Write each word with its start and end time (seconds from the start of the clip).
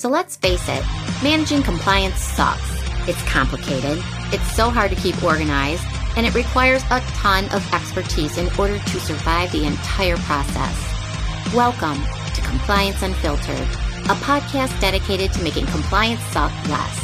So 0.00 0.08
let's 0.08 0.34
face 0.34 0.66
it, 0.66 0.82
managing 1.22 1.62
compliance 1.62 2.16
sucks. 2.20 2.70
It's 3.06 3.22
complicated, 3.24 4.02
it's 4.32 4.50
so 4.56 4.70
hard 4.70 4.90
to 4.92 4.96
keep 4.96 5.22
organized, 5.22 5.84
and 6.16 6.24
it 6.24 6.34
requires 6.34 6.82
a 6.84 7.00
ton 7.20 7.44
of 7.50 7.74
expertise 7.74 8.38
in 8.38 8.48
order 8.58 8.78
to 8.78 8.98
survive 8.98 9.52
the 9.52 9.66
entire 9.66 10.16
process. 10.16 11.54
Welcome 11.54 12.02
to 12.34 12.40
Compliance 12.40 13.02
Unfiltered, 13.02 13.68
a 14.08 14.16
podcast 14.24 14.80
dedicated 14.80 15.34
to 15.34 15.42
making 15.42 15.66
compliance 15.66 16.22
suck 16.32 16.50
less. 16.70 16.98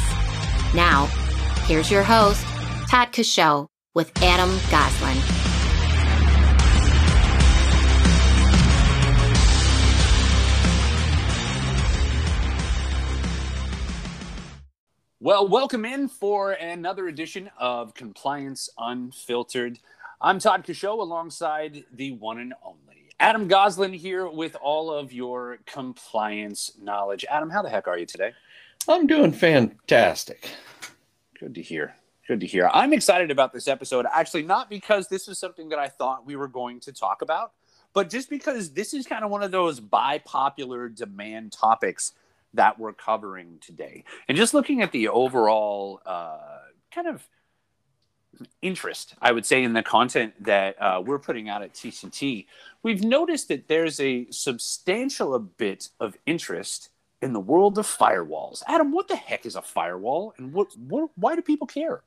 Now, 0.73 1.05
here's 1.67 1.91
your 1.91 2.01
host, 2.01 2.43
Todd 2.89 3.13
Coshow, 3.13 3.67
with 3.93 4.11
Adam 4.23 4.49
Goslin. 4.71 5.46
Well, 15.19 15.47
welcome 15.47 15.83
in 15.83 16.09
for 16.09 16.51
another 16.51 17.07
edition 17.07 17.49
of 17.57 17.95
Compliance 17.95 18.69
Unfiltered. 18.77 19.79
I'm 20.21 20.37
Todd 20.37 20.63
Coshow 20.63 20.99
alongside 20.99 21.85
the 21.91 22.11
one 22.11 22.37
and 22.37 22.53
only 22.63 23.09
Adam 23.19 23.47
Goslin 23.47 23.93
here 23.93 24.29
with 24.29 24.55
all 24.61 24.91
of 24.91 25.11
your 25.11 25.57
compliance 25.65 26.73
knowledge. 26.79 27.25
Adam, 27.31 27.49
how 27.49 27.63
the 27.63 27.69
heck 27.69 27.87
are 27.87 27.97
you 27.97 28.05
today? 28.05 28.31
I'm 28.87 29.07
doing 29.07 29.31
fantastic. 29.31 30.51
Good 31.39 31.55
to 31.55 31.63
hear. 31.63 31.95
Good 32.27 32.41
to 32.41 32.45
hear. 32.45 32.69
I'm 32.71 32.93
excited 32.93 33.31
about 33.31 33.53
this 33.53 33.67
episode, 33.67 34.05
actually, 34.13 34.43
not 34.43 34.69
because 34.69 35.07
this 35.07 35.27
is 35.27 35.39
something 35.39 35.69
that 35.69 35.79
I 35.79 35.87
thought 35.87 36.27
we 36.27 36.35
were 36.35 36.47
going 36.47 36.79
to 36.81 36.93
talk 36.93 37.23
about, 37.23 37.53
but 37.91 38.11
just 38.11 38.29
because 38.29 38.69
this 38.69 38.93
is 38.93 39.07
kind 39.07 39.25
of 39.25 39.31
one 39.31 39.41
of 39.41 39.49
those 39.49 39.79
by 39.79 40.19
popular 40.19 40.87
demand 40.89 41.53
topics 41.53 42.11
that 42.57 42.77
we're 42.77 42.93
covering 42.93 43.57
today. 43.61 44.03
And 44.27 44.37
just 44.37 44.53
looking 44.53 44.81
at 44.81 44.91
the 44.91 45.07
overall 45.07 46.01
uh, 46.05 46.37
kind 46.93 47.07
of 47.07 47.27
interest, 48.61 49.15
I 49.21 49.31
would 49.31 49.45
say, 49.45 49.63
in 49.63 49.73
the 49.73 49.83
content 49.83 50.43
that 50.43 50.79
uh, 50.81 51.01
we're 51.03 51.19
putting 51.19 51.49
out 51.49 51.63
at 51.63 51.73
TCT, 51.73 52.45
we've 52.83 53.03
noticed 53.03 53.47
that 53.47 53.67
there's 53.67 53.99
a 53.99 54.27
substantial 54.29 55.39
bit 55.39 55.89
of 55.99 56.17
interest 56.25 56.89
in 57.21 57.33
the 57.33 57.39
world 57.39 57.77
of 57.77 57.87
firewalls. 57.87 58.61
Adam, 58.67 58.91
what 58.91 59.07
the 59.07 59.15
heck 59.15 59.45
is 59.45 59.55
a 59.55 59.61
firewall, 59.61 60.33
and 60.37 60.53
what, 60.53 60.67
what 60.77 61.09
why 61.15 61.35
do 61.35 61.41
people 61.41 61.65
care? 61.67 62.03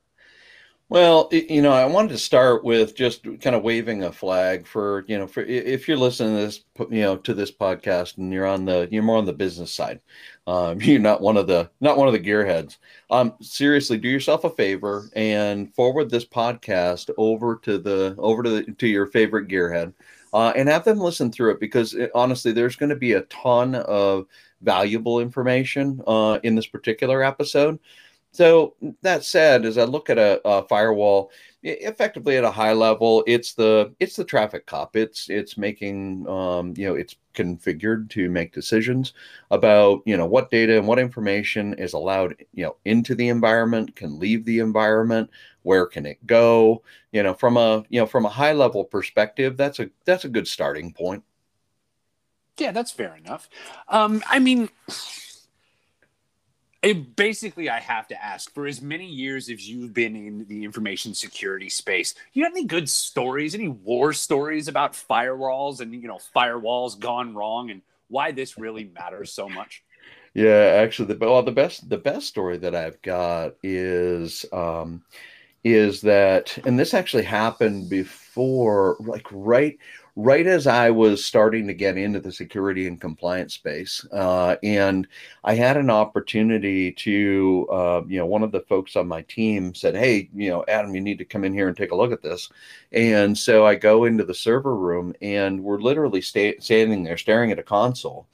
Well, 0.91 1.29
you 1.31 1.61
know, 1.61 1.71
I 1.71 1.85
wanted 1.85 2.09
to 2.09 2.17
start 2.17 2.65
with 2.65 2.97
just 2.97 3.23
kind 3.39 3.55
of 3.55 3.63
waving 3.63 4.03
a 4.03 4.11
flag 4.11 4.67
for, 4.67 5.05
you 5.07 5.17
know, 5.17 5.25
for 5.25 5.39
if 5.39 5.87
you're 5.87 5.95
listening 5.95 6.35
to 6.35 6.41
this, 6.41 6.65
you 6.89 6.99
know, 6.99 7.15
to 7.15 7.33
this 7.33 7.49
podcast 7.49 8.17
and 8.17 8.33
you're 8.33 8.45
on 8.45 8.65
the, 8.65 8.89
you're 8.91 9.01
more 9.01 9.15
on 9.15 9.23
the 9.23 9.31
business 9.31 9.73
side. 9.73 10.01
Um, 10.47 10.81
you're 10.81 10.99
not 10.99 11.21
one 11.21 11.37
of 11.37 11.47
the, 11.47 11.71
not 11.79 11.95
one 11.95 12.09
of 12.09 12.13
the 12.13 12.19
gearheads. 12.19 12.75
Um, 13.09 13.35
seriously, 13.39 13.99
do 13.99 14.09
yourself 14.09 14.43
a 14.43 14.49
favor 14.49 15.09
and 15.15 15.73
forward 15.73 16.09
this 16.09 16.25
podcast 16.25 17.09
over 17.17 17.55
to 17.63 17.77
the, 17.77 18.13
over 18.17 18.43
to 18.43 18.49
the, 18.49 18.63
to 18.73 18.87
your 18.87 19.05
favorite 19.05 19.47
gearhead, 19.47 19.93
uh, 20.33 20.51
and 20.57 20.67
have 20.67 20.83
them 20.83 20.99
listen 20.99 21.31
through 21.31 21.51
it 21.51 21.61
because 21.61 21.93
it, 21.93 22.11
honestly, 22.13 22.51
there's 22.51 22.75
going 22.75 22.89
to 22.89 22.97
be 22.97 23.13
a 23.13 23.21
ton 23.21 23.75
of 23.75 24.25
valuable 24.59 25.21
information 25.21 26.01
uh, 26.05 26.37
in 26.43 26.55
this 26.55 26.67
particular 26.67 27.23
episode. 27.23 27.79
So 28.33 28.75
that 29.01 29.25
said, 29.25 29.65
as 29.65 29.77
I 29.77 29.83
look 29.83 30.09
at 30.09 30.17
a, 30.17 30.41
a, 30.47 30.63
firewall, 30.63 31.31
effectively 31.63 32.37
at 32.37 32.45
a 32.45 32.51
high 32.51 32.71
level, 32.71 33.25
it's 33.27 33.53
the 33.53 33.93
it's 33.99 34.15
the 34.15 34.23
traffic 34.23 34.65
cop. 34.65 34.95
It's 34.95 35.29
it's 35.29 35.57
making 35.57 36.27
um, 36.29 36.73
you 36.77 36.87
know 36.87 36.95
it's 36.95 37.17
configured 37.33 38.09
to 38.11 38.29
make 38.29 38.53
decisions 38.53 39.13
about 39.51 40.01
you 40.05 40.15
know 40.15 40.25
what 40.25 40.49
data 40.49 40.77
and 40.77 40.87
what 40.87 40.97
information 40.97 41.73
is 41.73 41.91
allowed 41.91 42.35
you 42.53 42.63
know 42.63 42.77
into 42.85 43.15
the 43.15 43.27
environment, 43.27 43.97
can 43.97 44.17
leave 44.17 44.45
the 44.45 44.59
environment, 44.59 45.29
where 45.63 45.85
can 45.85 46.05
it 46.05 46.25
go? 46.25 46.83
You 47.11 47.23
know 47.23 47.33
from 47.33 47.57
a 47.57 47.83
you 47.89 47.99
know 47.99 48.07
from 48.07 48.25
a 48.25 48.29
high 48.29 48.53
level 48.53 48.85
perspective, 48.85 49.57
that's 49.57 49.79
a 49.79 49.89
that's 50.05 50.23
a 50.23 50.29
good 50.29 50.47
starting 50.47 50.93
point. 50.93 51.23
Yeah, 52.57 52.71
that's 52.71 52.91
fair 52.91 53.17
enough. 53.17 53.49
Um, 53.89 54.23
I 54.29 54.39
mean 54.39 54.69
it, 56.81 57.15
basically, 57.15 57.69
I 57.69 57.79
have 57.79 58.07
to 58.07 58.23
ask 58.23 58.51
for 58.53 58.65
as 58.65 58.81
many 58.81 59.05
years 59.05 59.49
as 59.49 59.69
you've 59.69 59.93
been 59.93 60.15
in 60.15 60.45
the 60.47 60.63
information 60.63 61.13
security 61.13 61.69
space, 61.69 62.15
you 62.33 62.43
got 62.43 62.51
any 62.51 62.65
good 62.65 62.89
stories, 62.89 63.53
any 63.53 63.67
war 63.67 64.13
stories 64.13 64.67
about 64.67 64.93
firewalls 64.93 65.79
and 65.79 65.93
you 65.93 66.07
know 66.07 66.19
firewalls 66.35 66.99
gone 66.99 67.35
wrong 67.35 67.69
and 67.69 67.81
why 68.07 68.31
this 68.31 68.57
really 68.57 68.91
matters 68.95 69.31
so 69.31 69.47
much? 69.47 69.83
Yeah, 70.33 70.79
actually, 70.81 71.13
the 71.13 71.17
well, 71.25 71.43
the 71.43 71.51
best 71.51 71.87
the 71.87 71.97
best 71.97 72.27
story 72.27 72.57
that 72.57 72.73
I've 72.73 73.01
got 73.01 73.53
is 73.61 74.45
um, 74.51 75.03
is 75.63 76.01
that, 76.01 76.57
and 76.65 76.79
this 76.79 76.93
actually 76.93 77.23
happened 77.23 77.89
before, 77.89 78.97
like 79.01 79.27
right 79.31 79.77
right 80.15 80.45
as 80.45 80.67
I 80.67 80.89
was 80.89 81.23
starting 81.23 81.67
to 81.67 81.73
get 81.73 81.97
into 81.97 82.19
the 82.19 82.31
security 82.31 82.87
and 82.87 82.99
compliance 82.99 83.53
space. 83.53 84.05
Uh, 84.11 84.57
and 84.61 85.07
I 85.43 85.55
had 85.55 85.77
an 85.77 85.89
opportunity 85.89 86.91
to, 86.91 87.67
uh, 87.71 88.01
you 88.07 88.17
know, 88.19 88.25
one 88.25 88.43
of 88.43 88.51
the 88.51 88.61
folks 88.61 88.95
on 88.95 89.07
my 89.07 89.21
team 89.23 89.73
said, 89.73 89.95
Hey, 89.95 90.29
you 90.35 90.49
know, 90.49 90.65
Adam, 90.67 90.93
you 90.93 91.01
need 91.01 91.17
to 91.19 91.25
come 91.25 91.43
in 91.43 91.53
here 91.53 91.67
and 91.67 91.77
take 91.77 91.91
a 91.91 91.95
look 91.95 92.11
at 92.11 92.21
this. 92.21 92.49
And 92.91 93.37
so 93.37 93.65
I 93.65 93.75
go 93.75 94.05
into 94.05 94.25
the 94.25 94.33
server 94.33 94.75
room 94.75 95.13
and 95.21 95.63
we're 95.63 95.79
literally 95.79 96.21
sta- 96.21 96.59
standing 96.59 97.03
there 97.03 97.17
staring 97.17 97.51
at 97.51 97.59
a 97.59 97.63
console. 97.63 98.27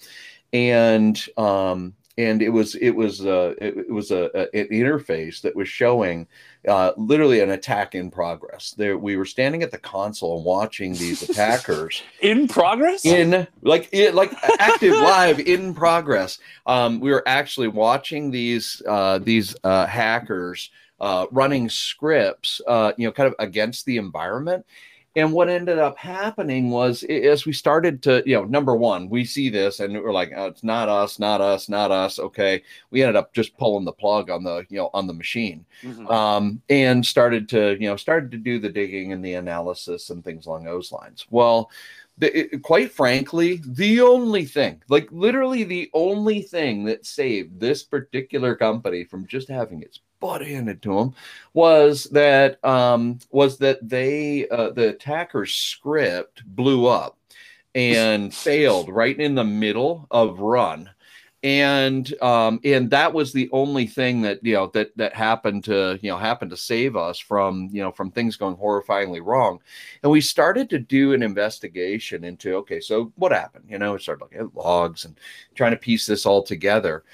And 0.54 1.24
um, 1.38 1.94
and 2.18 2.42
it 2.42 2.50
was 2.50 2.76
it 2.76 2.92
was 2.92 3.26
uh, 3.26 3.54
it, 3.60 3.78
it 3.78 3.92
was 3.92 4.12
a, 4.12 4.30
a, 4.34 4.60
an 4.60 4.68
interface 4.70 5.42
that 5.42 5.56
was 5.56 5.70
showing 5.70 6.28
uh, 6.68 6.92
literally 6.98 7.42
an 7.42 7.52
attack 7.52 7.94
in 7.96 8.10
progress. 8.10 8.74
There, 8.78 8.98
we 8.98 9.18
were 9.18 9.26
standing 9.26 9.62
at 9.64 9.72
the 9.72 9.78
console 9.78 10.38
and 10.38 10.46
watching 10.46 10.94
these 10.94 11.22
attackers 11.30 12.02
in 12.22 12.48
progress, 12.48 13.06
in 13.06 13.48
like 13.62 13.90
it, 13.92 14.16
like 14.16 14.34
active 14.60 14.94
live 14.94 15.40
in 15.40 15.74
progress. 15.74 16.40
Um, 16.66 17.00
we 17.00 17.12
were 17.12 17.24
actually 17.28 17.68
watching 17.68 18.32
these 18.32 18.82
uh, 18.88 19.20
these 19.20 19.56
uh, 19.64 19.86
hackers 19.86 20.72
uh, 21.00 21.28
running 21.32 21.70
scripts, 21.70 22.62
uh, 22.68 22.94
you 22.98 23.08
know, 23.08 23.12
kind 23.12 23.28
of 23.28 23.36
against 23.40 23.86
the 23.86 23.98
environment 23.98 24.66
and 25.18 25.34
what 25.34 25.50
ended 25.50 25.80
up 25.80 25.98
happening 25.98 26.70
was 26.70 27.02
as 27.02 27.44
we 27.48 27.52
started 27.52 28.04
to, 28.04 28.22
you 28.24 28.36
know, 28.36 28.44
number 28.44 28.76
one, 28.76 29.10
we 29.10 29.26
see 29.26 29.50
this 29.50 29.80
and 29.80 30.00
we're 30.00 30.14
like, 30.14 30.32
oh, 30.36 30.46
it's 30.46 30.64
not 30.64 30.90
us, 30.90 31.18
not 31.18 31.42
us, 31.42 31.68
not 31.68 31.90
us. 31.90 32.20
Okay. 32.20 32.62
We 32.92 33.02
ended 33.02 33.16
up 33.16 33.34
just 33.34 33.58
pulling 33.58 33.84
the 33.84 33.92
plug 33.92 34.30
on 34.30 34.44
the, 34.44 34.64
you 34.70 34.78
know, 34.78 34.92
on 34.94 35.08
the 35.08 35.14
machine 35.14 35.66
mm-hmm. 35.82 36.06
um, 36.08 36.62
and 36.70 37.04
started 37.04 37.50
to, 37.50 37.76
you 37.80 37.90
know, 37.90 37.96
started 37.96 38.30
to 38.30 38.38
do 38.38 38.60
the 38.60 38.70
digging 38.70 39.12
and 39.12 39.26
the 39.26 39.34
analysis 39.34 40.12
and 40.12 40.24
things 40.24 40.46
along 40.46 40.66
those 40.66 40.92
lines. 40.92 41.26
Well, 41.32 41.72
the, 42.18 42.56
it, 42.56 42.64
quite 42.64 42.92
frankly, 42.92 43.62
the 43.66 44.02
only 44.02 44.46
thing, 44.46 44.82
like 44.90 45.08
literally 45.12 45.64
the 45.64 45.90
only 45.94 46.42
thing 46.42 46.86
that 46.86 47.06
saved 47.06 47.60
this 47.60 47.84
particular 47.84 48.56
company 48.56 49.04
from 49.04 49.28
just 49.28 49.50
having 49.50 49.82
its 49.84 50.00
butt 50.20 50.46
handed 50.46 50.82
to 50.82 50.96
them 50.96 51.14
was 51.54 52.06
that 52.06 52.64
um, 52.66 53.20
was 53.30 53.58
that 53.60 53.88
they 53.88 54.48
uh, 54.50 54.72
the 54.72 54.90
attacker's 54.90 55.54
script 55.54 56.44
blew 56.46 56.88
up 56.88 57.18
and 57.76 58.34
failed 58.34 58.90
right 58.90 59.20
in 59.20 59.36
the 59.36 59.44
middle 59.44 60.08
of 60.10 60.40
run 60.40 60.90
and 61.48 62.22
um 62.22 62.60
and 62.66 62.90
that 62.90 63.14
was 63.14 63.32
the 63.32 63.50
only 63.54 63.88
thing 63.88 64.22
that 64.22 64.38
you 64.46 64.54
know 64.54 64.68
that 64.68 64.92
that 64.98 65.14
happened 65.14 65.64
to 65.64 65.98
you 66.02 66.12
know 66.12 66.18
happened 66.18 66.52
to 66.52 66.58
save 66.58 66.98
us 66.98 67.18
from 67.18 67.70
you 67.72 67.82
know 67.82 67.90
from 67.90 68.12
things 68.12 68.36
going 68.36 68.58
horrifyingly 68.58 69.26
wrong. 69.26 69.58
And 70.04 70.12
we 70.12 70.20
started 70.20 70.70
to 70.72 70.78
do 70.80 71.14
an 71.14 71.24
investigation 71.24 72.26
into 72.26 72.54
okay 72.56 72.82
so 72.82 73.14
what 73.16 73.32
happened? 73.32 73.64
You 73.70 73.80
know 73.80 73.94
we 73.94 74.00
started 74.00 74.24
looking 74.24 74.40
at 74.40 74.56
logs 74.56 75.06
and 75.06 75.18
trying 75.56 75.72
to 75.72 75.78
piece 75.78 76.06
this 76.06 76.26
all 76.26 76.44
together. 76.44 77.06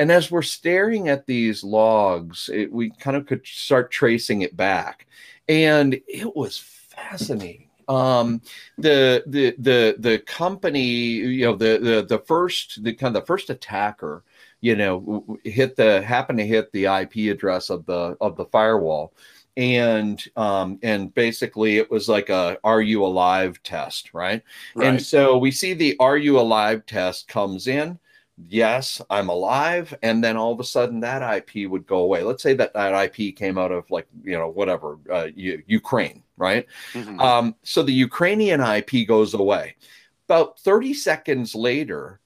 And 0.00 0.10
as 0.10 0.28
we're 0.28 0.42
staring 0.42 1.08
at 1.08 1.26
these 1.26 1.62
logs, 1.62 2.50
it, 2.52 2.72
we 2.72 2.90
kind 2.90 3.16
of 3.16 3.26
could 3.26 3.46
start 3.46 3.92
tracing 3.92 4.42
it 4.42 4.56
back, 4.56 5.06
and 5.48 5.94
it 6.08 6.34
was 6.34 6.58
fascinating. 6.58 7.67
Um, 7.88 8.42
the 8.76 9.24
the 9.26 9.54
the 9.58 9.96
the 9.98 10.18
company, 10.20 10.86
you 10.86 11.46
know, 11.46 11.56
the 11.56 11.78
the 11.78 12.06
the 12.08 12.18
first 12.26 12.82
the 12.84 12.92
kind 12.92 13.16
of 13.16 13.22
the 13.22 13.26
first 13.26 13.50
attacker, 13.50 14.24
you 14.60 14.76
know, 14.76 15.38
hit 15.44 15.76
the 15.76 16.02
happened 16.02 16.38
to 16.38 16.46
hit 16.46 16.70
the 16.72 16.86
IP 16.86 17.34
address 17.34 17.70
of 17.70 17.86
the 17.86 18.16
of 18.20 18.36
the 18.36 18.46
firewall 18.46 19.12
and 19.58 20.24
um, 20.36 20.78
and 20.84 21.12
basically 21.14 21.78
it 21.78 21.90
was 21.90 22.08
like 22.08 22.28
a 22.30 22.58
"Are 22.62 22.80
you 22.80 23.04
alive?" 23.04 23.60
test, 23.64 24.14
right? 24.14 24.40
right? 24.76 24.86
And 24.86 25.02
so 25.02 25.36
we 25.36 25.50
see 25.50 25.74
the 25.74 25.96
"Are 25.98 26.16
you 26.16 26.38
alive?" 26.38 26.86
test 26.86 27.26
comes 27.26 27.66
in, 27.66 27.98
yes, 28.46 29.00
I'm 29.10 29.28
alive. 29.28 29.94
And 30.02 30.22
then 30.22 30.36
all 30.36 30.52
of 30.52 30.60
a 30.60 30.64
sudden 30.64 31.00
that 31.00 31.22
IP 31.36 31.68
would 31.68 31.86
go 31.86 31.98
away. 31.98 32.22
Let's 32.22 32.42
say 32.42 32.54
that 32.54 32.74
that 32.74 33.16
IP 33.16 33.36
came 33.36 33.58
out 33.58 33.72
of 33.72 33.90
like, 33.90 34.06
you 34.22 34.36
know, 34.36 34.48
whatever, 34.48 34.98
uh, 35.10 35.28
U- 35.34 35.62
Ukraine, 35.66 36.22
right? 36.36 36.66
Mm-hmm. 36.92 37.20
Um, 37.20 37.54
so 37.62 37.82
the 37.82 37.92
Ukrainian 37.92 38.60
IP 38.60 39.06
goes 39.06 39.34
away. 39.34 39.76
About 40.28 40.58
30 40.60 40.94
seconds 40.94 41.54
later, 41.54 42.20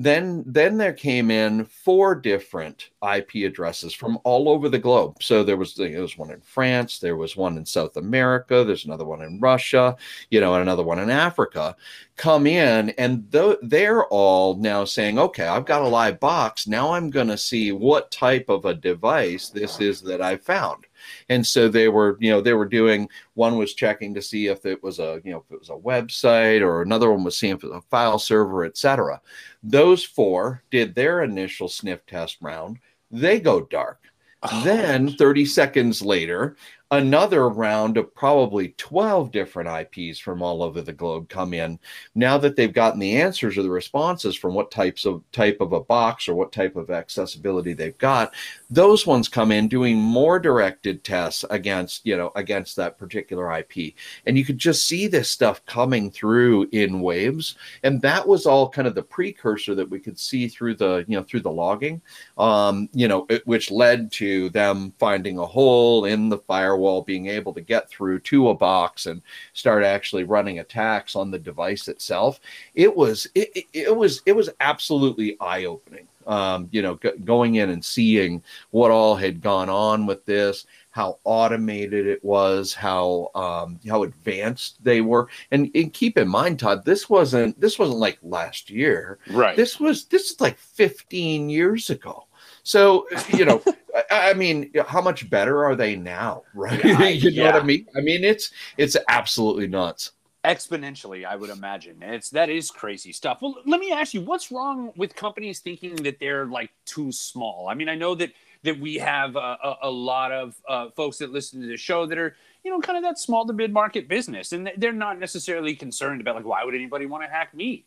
then 0.00 0.44
then 0.46 0.78
there 0.78 0.92
came 0.92 1.28
in 1.28 1.64
four 1.64 2.14
different 2.14 2.90
ip 3.14 3.34
addresses 3.34 3.92
from 3.92 4.16
all 4.22 4.48
over 4.48 4.68
the 4.68 4.78
globe. 4.78 5.20
So 5.20 5.42
there 5.42 5.56
was 5.56 5.74
there 5.74 6.00
was 6.00 6.16
one 6.16 6.30
in 6.30 6.40
france 6.40 7.00
there 7.00 7.16
was 7.16 7.36
one 7.36 7.56
in 7.56 7.66
south 7.66 7.96
america 7.96 8.62
there's 8.64 8.84
another 8.84 9.04
one 9.04 9.22
in 9.22 9.40
russia 9.40 9.96
you 10.30 10.40
know 10.40 10.54
and 10.54 10.62
another 10.62 10.84
one 10.84 11.00
in 11.00 11.10
africa 11.10 11.74
come 12.16 12.46
in. 12.46 12.90
And 12.90 13.30
th- 13.32 13.58
they're 13.62 14.06
all 14.06 14.56
now 14.56 14.84
saying 14.84 15.18
okay 15.18 15.46
i've 15.46 15.66
got 15.66 15.82
a 15.82 15.88
live 15.88 16.20
box. 16.20 16.68
Now 16.68 16.92
i'm 16.92 17.10
going 17.10 17.28
to 17.28 17.38
see 17.38 17.72
what 17.72 18.12
type 18.12 18.48
of 18.48 18.66
a 18.66 18.74
device 18.74 19.48
this 19.48 19.80
is 19.80 20.00
that 20.02 20.22
i 20.22 20.36
found 20.36 20.86
and 21.28 21.46
so 21.46 21.68
they 21.68 21.88
were 21.88 22.16
you 22.20 22.30
know 22.30 22.40
they 22.40 22.52
were 22.52 22.66
doing 22.66 23.08
one 23.34 23.56
was 23.56 23.74
checking 23.74 24.14
to 24.14 24.22
see 24.22 24.46
if 24.46 24.66
it 24.66 24.82
was 24.82 24.98
a 24.98 25.20
you 25.24 25.32
know 25.32 25.38
if 25.38 25.52
it 25.52 25.58
was 25.58 25.70
a 25.70 25.72
website 25.72 26.60
or 26.60 26.82
another 26.82 27.10
one 27.10 27.24
was 27.24 27.36
seeing 27.36 27.54
if 27.54 27.64
it 27.64 27.70
was 27.70 27.78
a 27.78 27.88
file 27.88 28.18
server 28.18 28.64
etc 28.64 29.20
those 29.62 30.04
four 30.04 30.62
did 30.70 30.94
their 30.94 31.22
initial 31.22 31.68
sniff 31.68 32.04
test 32.06 32.38
round. 32.40 32.78
They 33.10 33.40
go 33.40 33.62
dark. 33.62 34.00
Oh. 34.40 34.62
then 34.62 35.10
30 35.14 35.44
seconds 35.46 36.00
later 36.00 36.56
another 36.90 37.50
round 37.50 37.98
of 37.98 38.14
probably 38.14 38.68
12 38.78 39.30
different 39.30 39.68
IPs 39.68 40.18
from 40.18 40.40
all 40.40 40.62
over 40.62 40.80
the 40.80 40.92
globe 40.92 41.28
come 41.28 41.52
in. 41.52 41.78
Now 42.14 42.38
that 42.38 42.56
they've 42.56 42.72
gotten 42.72 42.98
the 42.98 43.16
answers 43.16 43.58
or 43.58 43.62
the 43.62 43.70
responses 43.70 44.34
from 44.34 44.54
what 44.54 44.70
types 44.70 45.04
of 45.04 45.22
type 45.30 45.58
of 45.60 45.74
a 45.74 45.80
box 45.80 46.28
or 46.28 46.34
what 46.34 46.50
type 46.50 46.76
of 46.76 46.90
accessibility 46.90 47.74
they've 47.74 47.98
got, 47.98 48.32
those 48.70 49.06
ones 49.06 49.28
come 49.28 49.52
in 49.52 49.68
doing 49.68 49.98
more 49.98 50.38
directed 50.38 51.04
tests 51.04 51.44
against, 51.50 52.06
you 52.06 52.16
know, 52.16 52.32
against 52.36 52.76
that 52.76 52.96
particular 52.96 53.52
IP. 53.52 53.94
And 54.24 54.38
you 54.38 54.44
could 54.44 54.58
just 54.58 54.86
see 54.86 55.08
this 55.08 55.28
stuff 55.28 55.64
coming 55.66 56.10
through 56.10 56.68
in 56.72 57.00
waves. 57.00 57.56
And 57.82 58.00
that 58.00 58.26
was 58.26 58.46
all 58.46 58.68
kind 58.68 58.88
of 58.88 58.94
the 58.94 59.02
precursor 59.02 59.74
that 59.74 59.90
we 59.90 59.98
could 59.98 60.18
see 60.18 60.48
through 60.48 60.76
the, 60.76 61.04
you 61.06 61.18
know, 61.18 61.22
through 61.22 61.40
the 61.40 61.50
logging, 61.50 62.00
um, 62.38 62.88
you 62.94 63.08
know, 63.08 63.26
it, 63.28 63.46
which 63.46 63.70
led 63.70 64.10
to 64.12 64.48
them 64.50 64.94
finding 64.98 65.38
a 65.38 65.44
hole 65.44 66.06
in 66.06 66.30
the 66.30 66.38
firewall 66.38 66.77
firewall 66.78 67.02
being 67.02 67.26
able 67.26 67.52
to 67.52 67.60
get 67.60 67.90
through 67.90 68.20
to 68.20 68.50
a 68.50 68.54
box 68.54 69.06
and 69.06 69.22
start 69.52 69.82
actually 69.82 70.24
running 70.24 70.60
attacks 70.60 71.16
on 71.16 71.30
the 71.30 71.38
device 71.38 71.88
itself 71.88 72.40
it 72.74 72.94
was 72.94 73.26
it, 73.34 73.66
it, 73.72 73.96
was 73.96 74.22
it 74.26 74.32
was 74.32 74.50
absolutely 74.60 75.36
eye-opening. 75.40 76.06
Um, 76.26 76.68
you 76.72 76.82
know 76.82 76.96
g- 76.96 77.12
going 77.24 77.54
in 77.54 77.70
and 77.70 77.82
seeing 77.82 78.42
what 78.70 78.90
all 78.90 79.16
had 79.16 79.40
gone 79.40 79.70
on 79.70 80.04
with 80.04 80.26
this 80.26 80.66
how 80.90 81.18
automated 81.24 82.06
it 82.06 82.22
was 82.22 82.74
how 82.74 83.30
um, 83.34 83.80
how 83.88 84.02
advanced 84.02 84.82
they 84.84 85.00
were. 85.00 85.28
And, 85.50 85.70
and 85.74 85.90
keep 85.90 86.18
in 86.18 86.28
mind 86.28 86.58
todd 86.58 86.84
this 86.84 87.08
wasn't 87.08 87.58
this 87.58 87.78
wasn't 87.78 87.98
like 87.98 88.18
last 88.22 88.68
year. 88.68 89.18
Right. 89.30 89.56
This 89.56 89.80
was 89.80 90.04
this 90.04 90.30
is 90.30 90.40
like 90.40 90.58
15 90.58 91.48
years 91.48 91.88
ago 91.88 92.27
so 92.68 93.06
you 93.32 93.46
know, 93.46 93.62
I, 94.10 94.30
I, 94.30 94.34
mean, 94.34 94.70
how 94.86 95.00
much 95.00 95.30
better 95.30 95.64
are 95.64 95.74
they 95.74 95.96
now? 95.96 96.42
Right? 96.52 96.84
Yeah, 96.84 97.08
you 97.08 97.30
know 97.30 97.44
yeah. 97.44 97.52
what 97.52 97.62
I 97.62 97.64
mean? 97.64 97.86
I 97.96 98.02
mean, 98.02 98.22
it's 98.24 98.50
it's 98.76 98.94
absolutely 99.08 99.68
nuts. 99.68 100.12
Exponentially, 100.44 101.24
I 101.24 101.34
would 101.34 101.48
imagine. 101.48 102.02
It's 102.02 102.28
that 102.30 102.50
is 102.50 102.70
crazy 102.70 103.10
stuff. 103.10 103.38
Well, 103.40 103.56
let 103.64 103.80
me 103.80 103.90
ask 103.90 104.12
you, 104.12 104.20
what's 104.20 104.52
wrong 104.52 104.92
with 104.96 105.16
companies 105.16 105.60
thinking 105.60 105.96
that 106.02 106.20
they're 106.20 106.44
like 106.44 106.70
too 106.84 107.10
small? 107.10 107.68
I 107.70 107.74
mean, 107.74 107.88
I 107.88 107.94
know 107.94 108.14
that 108.16 108.32
that 108.64 108.78
we 108.78 108.96
have 108.96 109.36
a, 109.36 109.56
a, 109.64 109.76
a 109.84 109.90
lot 109.90 110.30
of 110.30 110.54
uh, 110.68 110.90
folks 110.90 111.16
that 111.18 111.30
listen 111.32 111.62
to 111.62 111.68
the 111.68 111.78
show 111.78 112.04
that 112.04 112.18
are 112.18 112.36
you 112.64 112.70
know 112.70 112.80
kind 112.80 112.98
of 112.98 113.02
that 113.02 113.18
small 113.18 113.46
to 113.46 113.54
mid 113.54 113.72
market 113.72 114.08
business, 114.08 114.52
and 114.52 114.70
they're 114.76 114.92
not 114.92 115.18
necessarily 115.18 115.74
concerned 115.74 116.20
about 116.20 116.34
like 116.36 116.44
why 116.44 116.62
would 116.64 116.74
anybody 116.74 117.06
want 117.06 117.24
to 117.24 117.30
hack 117.30 117.54
me? 117.54 117.86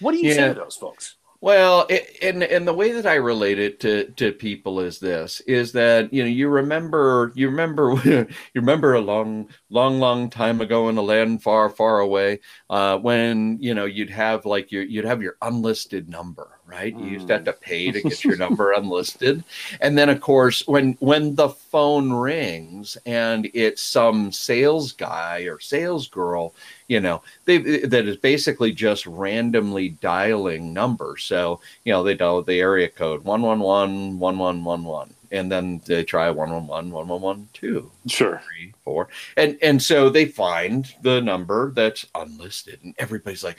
What 0.00 0.10
do 0.10 0.18
you 0.18 0.30
yeah. 0.30 0.34
say 0.34 0.48
to 0.48 0.54
those 0.54 0.74
folks? 0.74 1.14
Well, 1.40 1.86
it, 1.88 2.16
and 2.22 2.42
and 2.42 2.66
the 2.66 2.72
way 2.72 2.92
that 2.92 3.06
I 3.06 3.14
relate 3.16 3.58
it 3.58 3.80
to 3.80 4.04
to 4.12 4.32
people 4.32 4.80
is 4.80 4.98
this: 4.98 5.40
is 5.42 5.72
that 5.72 6.12
you 6.12 6.22
know 6.22 6.28
you 6.28 6.48
remember 6.48 7.32
you 7.34 7.48
remember 7.48 7.94
you 8.04 8.26
remember 8.54 8.94
a 8.94 9.00
long 9.00 9.48
long 9.70 10.00
long 10.00 10.30
time 10.30 10.60
ago 10.60 10.88
in 10.88 10.96
a 10.96 11.02
land 11.02 11.42
far 11.42 11.68
far 11.68 12.00
away 12.00 12.40
uh, 12.70 12.98
when 12.98 13.58
you 13.60 13.74
know 13.74 13.84
you'd 13.84 14.10
have 14.10 14.46
like 14.46 14.72
your 14.72 14.82
you'd 14.82 15.04
have 15.04 15.22
your 15.22 15.36
unlisted 15.42 16.08
number 16.08 16.56
right? 16.66 16.96
Mm. 16.96 17.04
You 17.04 17.10
used 17.10 17.28
to 17.28 17.34
have 17.34 17.44
to 17.44 17.52
mm. 17.52 17.60
pay 17.60 17.90
to 17.92 18.02
get 18.02 18.24
your 18.24 18.36
number 18.36 18.72
unlisted. 18.72 19.44
And 19.80 19.96
then 19.96 20.08
of 20.08 20.20
course 20.20 20.66
when 20.66 20.96
when 21.00 21.34
the 21.34 21.48
phone 21.48 22.12
rings 22.12 22.96
and 23.06 23.48
it's 23.54 23.82
some 23.82 24.32
sales 24.32 24.92
guy 24.92 25.42
or 25.42 25.60
sales 25.60 26.08
girl, 26.08 26.54
you 26.88 27.00
know, 27.00 27.22
they 27.44 27.58
that 27.58 28.06
is 28.06 28.16
basically 28.16 28.72
just 28.72 29.06
randomly 29.06 29.90
dialing 29.90 30.72
numbers. 30.72 31.24
So, 31.24 31.60
you 31.84 31.92
know, 31.92 32.02
they 32.02 32.14
dial 32.14 32.42
the 32.42 32.60
area 32.60 32.88
code 32.88 33.24
111 33.24 34.18
1111 34.18 35.14
and 35.32 35.50
then 35.50 35.80
they 35.86 36.04
try 36.04 36.30
111 36.30 36.92
1112 36.92 37.90
sure 38.06 38.40
three 38.46 38.72
four 38.84 39.08
and 39.36 39.58
and 39.60 39.82
so 39.82 40.08
they 40.08 40.24
find 40.24 40.94
the 41.02 41.20
number 41.20 41.72
that's 41.72 42.06
unlisted 42.14 42.78
and 42.84 42.94
everybody's 42.96 43.42
like 43.42 43.56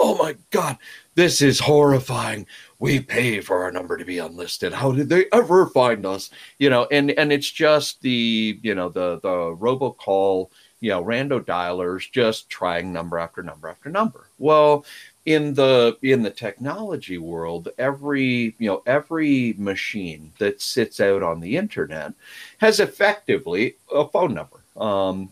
oh 0.00 0.16
my 0.16 0.36
God, 0.50 0.78
this 1.14 1.42
is 1.42 1.60
horrifying. 1.60 2.46
We 2.78 3.00
pay 3.00 3.40
for 3.40 3.62
our 3.62 3.70
number 3.70 3.98
to 3.98 4.04
be 4.04 4.18
unlisted. 4.18 4.72
How 4.72 4.92
did 4.92 5.10
they 5.10 5.26
ever 5.32 5.66
find 5.66 6.06
us? 6.06 6.30
You 6.58 6.70
know, 6.70 6.86
and 6.90 7.10
and 7.12 7.32
it's 7.32 7.50
just 7.50 8.00
the 8.00 8.58
you 8.62 8.74
know 8.74 8.88
the 8.88 9.20
the 9.20 9.28
robocall 9.28 10.50
you 10.80 10.90
know 10.90 11.02
rando 11.02 11.40
dialers 11.40 12.10
just 12.10 12.48
trying 12.50 12.92
number 12.92 13.18
after 13.18 13.42
number 13.42 13.68
after 13.68 13.90
number. 13.90 14.26
Well, 14.38 14.84
in 15.26 15.54
the 15.54 15.96
in 16.02 16.22
the 16.22 16.30
technology 16.30 17.18
world 17.18 17.68
every 17.78 18.54
you 18.58 18.68
know 18.68 18.82
every 18.86 19.54
machine 19.58 20.32
that 20.38 20.62
sits 20.62 20.98
out 20.98 21.22
on 21.22 21.40
the 21.40 21.56
internet 21.56 22.14
has 22.58 22.80
effectively 22.80 23.74
a 23.94 24.06
phone 24.08 24.32
number 24.32 24.56
um, 24.78 25.30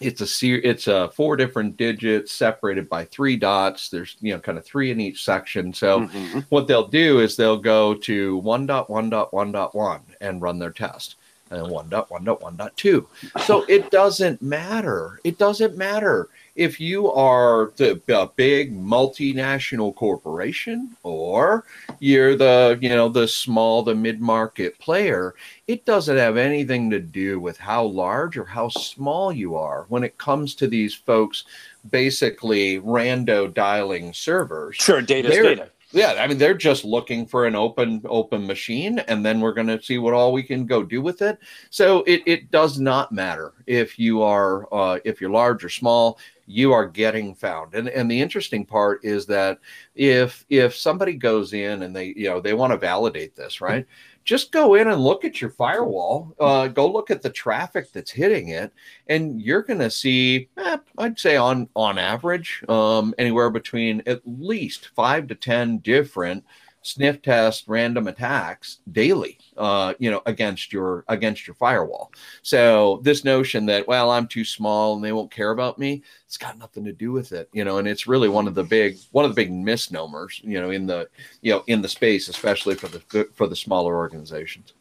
it's 0.00 0.22
a 0.22 0.26
ser- 0.26 0.62
it's 0.64 0.86
a 0.86 1.10
four 1.10 1.36
different 1.36 1.76
digits 1.76 2.32
separated 2.32 2.88
by 2.88 3.04
three 3.04 3.36
dots 3.36 3.90
there's 3.90 4.16
you 4.20 4.32
know 4.32 4.40
kind 4.40 4.56
of 4.56 4.64
three 4.64 4.90
in 4.90 5.00
each 5.00 5.22
section 5.22 5.74
so 5.74 6.00
mm-hmm. 6.00 6.40
what 6.48 6.66
they'll 6.66 6.88
do 6.88 7.20
is 7.20 7.36
they'll 7.36 7.58
go 7.58 7.94
to 7.94 8.40
1.1.1.1 8.42 10.00
and 10.22 10.40
run 10.40 10.58
their 10.58 10.70
test 10.70 11.16
and 11.50 11.66
1.1.1.2 11.66 13.06
so 13.44 13.64
it 13.68 13.90
doesn't 13.90 14.42
matter. 14.42 15.20
It 15.24 15.38
doesn't 15.38 15.76
matter 15.76 16.28
if 16.58 16.80
you 16.80 17.10
are 17.12 17.72
the 17.76 18.00
a 18.08 18.26
big 18.26 18.76
multinational 18.76 19.94
corporation 19.94 20.96
or 21.04 21.64
you're 22.00 22.36
the 22.36 22.78
you 22.80 22.88
know 22.88 23.08
the 23.08 23.28
small 23.28 23.82
the 23.82 23.94
mid-market 23.94 24.78
player. 24.78 25.34
It 25.66 25.84
doesn't 25.84 26.16
have 26.16 26.36
anything 26.36 26.90
to 26.90 27.00
do 27.00 27.38
with 27.38 27.58
how 27.58 27.84
large 27.84 28.36
or 28.36 28.44
how 28.44 28.68
small 28.68 29.32
you 29.32 29.54
are 29.54 29.86
when 29.88 30.02
it 30.02 30.18
comes 30.18 30.54
to 30.56 30.66
these 30.66 30.94
folks 30.94 31.44
basically 31.90 32.80
rando 32.80 33.52
dialing 33.52 34.12
servers. 34.12 34.76
Sure 34.76 35.00
data 35.00 35.28
data 35.28 35.70
yeah 35.92 36.16
i 36.20 36.26
mean 36.26 36.38
they're 36.38 36.54
just 36.54 36.84
looking 36.84 37.26
for 37.26 37.46
an 37.46 37.54
open 37.54 38.02
open 38.06 38.46
machine 38.46 38.98
and 39.00 39.24
then 39.24 39.40
we're 39.40 39.52
going 39.52 39.66
to 39.66 39.82
see 39.82 39.98
what 39.98 40.14
all 40.14 40.32
we 40.32 40.42
can 40.42 40.66
go 40.66 40.82
do 40.82 41.00
with 41.00 41.22
it. 41.22 41.38
So 41.70 42.02
it, 42.06 42.22
it 42.26 42.50
does 42.50 42.78
not 42.78 43.12
matter 43.12 43.54
if 43.66 43.98
you 43.98 44.22
are 44.22 44.72
uh, 44.72 44.98
if 45.04 45.20
you're 45.20 45.30
large 45.30 45.64
or 45.64 45.68
small 45.68 46.18
you 46.48 46.72
are 46.72 46.86
getting 46.86 47.34
found. 47.34 47.74
And 47.74 47.88
and 47.88 48.10
the 48.10 48.20
interesting 48.20 48.64
part 48.64 49.04
is 49.04 49.26
that 49.26 49.58
if 49.94 50.44
if 50.48 50.74
somebody 50.74 51.12
goes 51.12 51.52
in 51.52 51.82
and 51.82 51.94
they 51.94 52.14
you 52.16 52.28
know 52.28 52.40
they 52.40 52.54
want 52.54 52.72
to 52.72 52.78
validate 52.78 53.36
this, 53.36 53.60
right? 53.60 53.86
Just 54.24 54.52
go 54.52 54.74
in 54.74 54.88
and 54.88 55.00
look 55.00 55.24
at 55.24 55.40
your 55.40 55.50
firewall. 55.50 56.34
Uh, 56.38 56.68
go 56.68 56.90
look 56.90 57.10
at 57.10 57.22
the 57.22 57.30
traffic 57.30 57.92
that's 57.92 58.10
hitting 58.10 58.48
it, 58.48 58.72
and 59.06 59.40
you're 59.40 59.62
going 59.62 59.78
to 59.78 59.90
see, 59.90 60.50
eh, 60.58 60.76
I'd 60.98 61.18
say 61.18 61.36
on 61.36 61.68
on 61.76 61.98
average, 61.98 62.62
um, 62.68 63.14
anywhere 63.18 63.50
between 63.50 64.02
at 64.06 64.20
least 64.26 64.90
five 64.94 65.28
to 65.28 65.34
ten 65.34 65.78
different 65.78 66.44
sniff 66.88 67.20
test 67.20 67.64
random 67.66 68.08
attacks 68.08 68.78
daily 68.92 69.38
uh, 69.56 69.92
you 69.98 70.10
know 70.10 70.22
against 70.26 70.72
your 70.72 71.04
against 71.08 71.46
your 71.46 71.54
firewall. 71.54 72.10
So 72.42 73.00
this 73.02 73.24
notion 73.24 73.66
that 73.66 73.86
well 73.86 74.10
i'm 74.10 74.26
too 74.26 74.44
small 74.44 74.94
and 74.94 75.04
they 75.04 75.12
won't 75.12 75.30
care 75.30 75.50
about 75.50 75.78
me 75.78 76.02
it's 76.24 76.38
got 76.38 76.58
nothing 76.58 76.84
to 76.84 76.92
do 76.92 77.12
with 77.12 77.32
it 77.32 77.48
you 77.52 77.64
know 77.64 77.78
and 77.78 77.86
it's 77.86 78.06
really 78.06 78.28
one 78.28 78.46
of 78.46 78.54
the 78.54 78.64
big 78.64 78.96
one 79.12 79.24
of 79.24 79.30
the 79.30 79.34
big 79.34 79.52
misnomers 79.52 80.40
you 80.42 80.60
know 80.60 80.70
in 80.70 80.86
the 80.86 81.08
you 81.42 81.52
know 81.52 81.62
in 81.66 81.82
the 81.82 81.88
space 81.88 82.28
especially 82.28 82.74
for 82.74 82.88
the 82.88 83.28
for 83.34 83.46
the 83.46 83.56
smaller 83.56 83.96
organizations. 83.96 84.72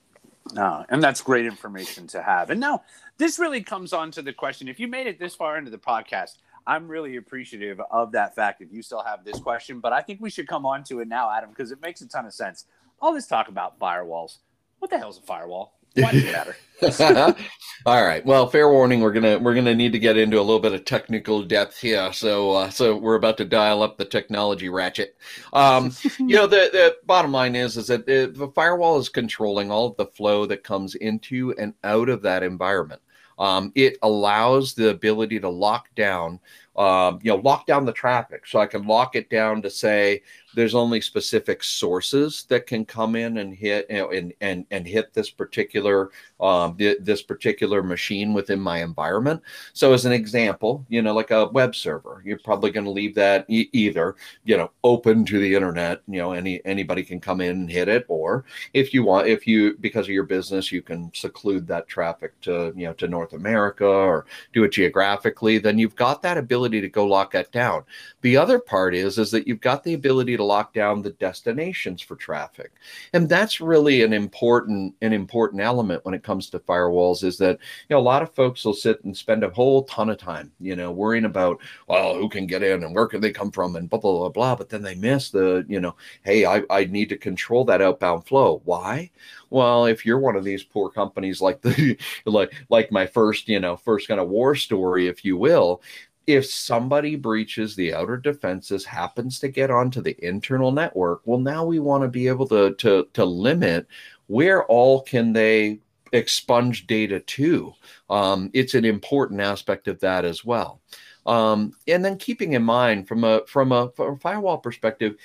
No, 0.53 0.85
and 0.89 1.03
that's 1.03 1.21
great 1.21 1.45
information 1.45 2.07
to 2.07 2.21
have. 2.21 2.49
And 2.51 2.59
now 2.59 2.83
this 3.17 3.37
really 3.37 3.61
comes 3.61 3.91
on 3.91 4.11
to 4.11 4.21
the 4.21 4.31
question. 4.31 4.67
If 4.67 4.79
you 4.79 4.87
made 4.87 5.07
it 5.07 5.19
this 5.19 5.35
far 5.35 5.57
into 5.57 5.71
the 5.71 5.77
podcast, 5.77 6.37
I'm 6.67 6.87
really 6.87 7.15
appreciative 7.15 7.79
of 7.89 8.11
that 8.11 8.35
fact 8.35 8.61
if 8.61 8.71
you 8.71 8.81
still 8.81 9.01
have 9.01 9.23
this 9.23 9.39
question, 9.39 9.79
but 9.79 9.93
I 9.93 10.01
think 10.01 10.19
we 10.21 10.29
should 10.29 10.47
come 10.47 10.65
on 10.65 10.83
to 10.85 10.99
it 10.99 11.07
now, 11.07 11.31
Adam, 11.31 11.49
because 11.49 11.71
it 11.71 11.81
makes 11.81 12.01
a 12.01 12.07
ton 12.07 12.25
of 12.25 12.33
sense. 12.33 12.65
All 12.99 13.13
this 13.13 13.25
talk 13.25 13.47
about 13.47 13.79
firewalls. 13.79 14.39
What 14.79 14.91
the 14.91 14.97
hell 14.97 15.09
is 15.09 15.17
a 15.17 15.21
firewall? 15.21 15.77
Why 15.95 16.11
does 16.11 16.23
it 16.23 16.31
matter? 16.31 17.35
All 17.85 18.05
right. 18.05 18.23
Well, 18.25 18.47
fair 18.47 18.69
warning. 18.69 19.01
We're 19.01 19.13
gonna 19.13 19.39
we're 19.39 19.55
gonna 19.55 19.73
need 19.73 19.93
to 19.93 19.99
get 19.99 20.17
into 20.17 20.37
a 20.39 20.41
little 20.41 20.59
bit 20.59 20.73
of 20.73 20.85
technical 20.85 21.41
depth 21.41 21.79
here. 21.79 22.11
So 22.13 22.51
uh, 22.51 22.69
so 22.69 22.97
we're 22.97 23.15
about 23.15 23.37
to 23.37 23.45
dial 23.45 23.81
up 23.81 23.97
the 23.97 24.05
technology 24.05 24.69
ratchet. 24.69 25.15
Um, 25.53 25.91
you 26.19 26.35
know, 26.35 26.45
the 26.45 26.69
the 26.71 26.97
bottom 27.05 27.31
line 27.31 27.55
is 27.55 27.77
is 27.77 27.87
that 27.87 28.05
the, 28.05 28.31
the 28.33 28.49
firewall 28.49 28.99
is 28.99 29.09
controlling 29.09 29.71
all 29.71 29.87
of 29.87 29.97
the 29.97 30.05
flow 30.05 30.45
that 30.45 30.63
comes 30.63 30.95
into 30.95 31.55
and 31.57 31.73
out 31.83 32.09
of 32.09 32.21
that 32.23 32.43
environment. 32.43 33.01
Um, 33.39 33.71
it 33.75 33.97
allows 34.01 34.73
the 34.73 34.89
ability 34.89 35.39
to 35.39 35.49
lock 35.49 35.87
down, 35.95 36.39
um, 36.77 37.19
you 37.23 37.31
know, 37.31 37.37
lock 37.37 37.65
down 37.65 37.85
the 37.85 37.91
traffic. 37.91 38.45
So 38.45 38.59
I 38.59 38.67
can 38.67 38.85
lock 38.85 39.15
it 39.15 39.29
down 39.29 39.61
to 39.63 39.69
say, 39.69 40.21
there's 40.57 40.73
only 40.73 40.99
specific 41.01 41.63
sources 41.63 42.45
that 42.49 42.65
can 42.65 42.83
come 42.83 43.15
in 43.15 43.37
and 43.37 43.53
hit 43.53 43.85
you 43.91 43.97
know, 43.97 44.09
and 44.09 44.33
and 44.41 44.65
and 44.71 44.87
hit 44.87 45.13
this 45.13 45.29
particular 45.29 46.09
um, 46.39 46.75
this 46.77 47.21
particular 47.21 47.83
machine 47.83 48.33
within 48.33 48.59
my 48.59 48.81
environment. 48.81 49.39
So 49.73 49.93
as 49.93 50.05
an 50.05 50.13
example, 50.13 50.83
you 50.89 51.03
know, 51.03 51.13
like 51.13 51.29
a 51.29 51.45
web 51.49 51.75
server, 51.75 52.23
you're 52.25 52.39
probably 52.39 52.71
going 52.71 52.85
to 52.85 52.91
leave 52.91 53.13
that 53.15 53.45
e- 53.49 53.69
either 53.71 54.15
you 54.45 54.57
know 54.57 54.71
open 54.83 55.25
to 55.25 55.39
the 55.39 55.53
internet. 55.53 56.01
You 56.07 56.19
know, 56.19 56.31
any 56.31 56.59
anybody 56.65 57.03
can 57.03 57.19
come 57.19 57.39
in 57.39 57.51
and 57.51 57.69
hit 57.69 57.87
it, 57.87 58.05
or 58.07 58.43
if 58.73 58.95
you 58.95 59.03
want, 59.03 59.27
if 59.27 59.45
you 59.45 59.77
because 59.79 60.07
of 60.07 60.11
your 60.11 60.23
business, 60.23 60.71
you 60.71 60.81
can 60.81 61.11
seclude 61.13 61.67
that 61.67 61.87
traffic 61.87 62.39
to 62.41 62.73
you 62.75 62.87
know 62.87 62.93
to 62.93 63.07
North 63.07 63.33
America 63.33 63.85
or 63.85 64.25
do 64.53 64.63
it 64.63 64.71
geographically. 64.71 65.59
Then 65.59 65.77
you've 65.77 65.95
got 65.95 66.23
that 66.23 66.39
ability 66.39 66.66
to 66.69 66.89
go 66.89 67.05
lock 67.05 67.31
that 67.31 67.51
down. 67.51 67.83
The 68.21 68.37
other 68.37 68.59
part 68.59 68.95
is 68.95 69.17
is 69.17 69.31
that 69.31 69.47
you've 69.47 69.61
got 69.61 69.83
the 69.83 69.93
ability 69.93 70.37
to 70.37 70.43
lock 70.43 70.73
down 70.73 71.01
the 71.01 71.11
destinations 71.11 72.01
for 72.01 72.15
traffic. 72.15 72.71
And 73.13 73.27
that's 73.29 73.61
really 73.61 74.03
an 74.03 74.13
important 74.13 74.95
an 75.01 75.13
important 75.13 75.61
element 75.61 76.03
when 76.05 76.13
it 76.13 76.23
comes 76.23 76.49
to 76.49 76.59
firewalls 76.59 77.23
is 77.23 77.37
that 77.37 77.59
you 77.89 77.95
know 77.95 77.99
a 77.99 78.01
lot 78.01 78.21
of 78.21 78.33
folks 78.33 78.65
will 78.65 78.73
sit 78.73 79.03
and 79.03 79.15
spend 79.15 79.43
a 79.43 79.49
whole 79.49 79.83
ton 79.83 80.09
of 80.09 80.17
time, 80.17 80.51
you 80.59 80.75
know, 80.75 80.91
worrying 80.91 81.25
about 81.25 81.59
well, 81.87 82.15
who 82.15 82.29
can 82.29 82.47
get 82.47 82.63
in 82.63 82.83
and 82.83 82.93
where 82.93 83.07
can 83.07 83.21
they 83.21 83.31
come 83.31 83.51
from 83.51 83.75
and 83.75 83.89
blah 83.89 83.99
blah 83.99 84.11
blah 84.11 84.29
blah, 84.29 84.55
but 84.55 84.69
then 84.69 84.81
they 84.81 84.95
miss 84.95 85.29
the, 85.29 85.65
you 85.67 85.79
know, 85.79 85.95
hey, 86.23 86.45
I, 86.45 86.63
I 86.69 86.85
need 86.85 87.09
to 87.09 87.17
control 87.17 87.65
that 87.65 87.81
outbound 87.81 88.25
flow. 88.27 88.61
Why? 88.65 89.11
Well, 89.49 89.85
if 89.85 90.05
you're 90.05 90.19
one 90.19 90.35
of 90.35 90.43
these 90.43 90.63
poor 90.63 90.89
companies 90.89 91.41
like 91.41 91.61
the 91.61 91.97
like 92.25 92.53
like 92.69 92.91
my 92.91 93.05
first, 93.05 93.47
you 93.47 93.59
know, 93.59 93.77
first 93.77 94.07
kind 94.07 94.19
of 94.19 94.29
war 94.29 94.55
story, 94.55 95.07
if 95.07 95.23
you 95.23 95.37
will, 95.37 95.81
if 96.27 96.45
somebody 96.45 97.15
breaches 97.15 97.75
the 97.75 97.93
outer 97.93 98.17
defenses 98.17 98.85
happens 98.85 99.39
to 99.39 99.47
get 99.47 99.71
onto 99.71 100.01
the 100.01 100.15
internal 100.23 100.71
network 100.71 101.21
well 101.25 101.39
now 101.39 101.65
we 101.65 101.79
want 101.79 102.03
to 102.03 102.07
be 102.07 102.27
able 102.27 102.47
to 102.47 102.73
to 102.75 103.07
to 103.13 103.25
limit 103.25 103.87
where 104.27 104.65
all 104.65 105.01
can 105.01 105.33
they 105.33 105.79
expunge 106.13 106.87
data 106.87 107.19
to. 107.19 107.73
Um, 108.09 108.49
it's 108.53 108.73
an 108.73 108.85
important 108.85 109.41
aspect 109.41 109.87
of 109.87 109.99
that 110.01 110.25
as 110.25 110.45
well. 110.45 110.81
Um, 111.25 111.73
and 111.87 112.03
then 112.03 112.17
keeping 112.17 112.53
in 112.53 112.63
mind 112.63 113.07
from 113.07 113.23
a 113.23 113.45
from 113.47 113.71
a, 113.71 113.91
from 113.91 114.15
a 114.15 114.19
firewall 114.19 114.57
perspective 114.57 115.15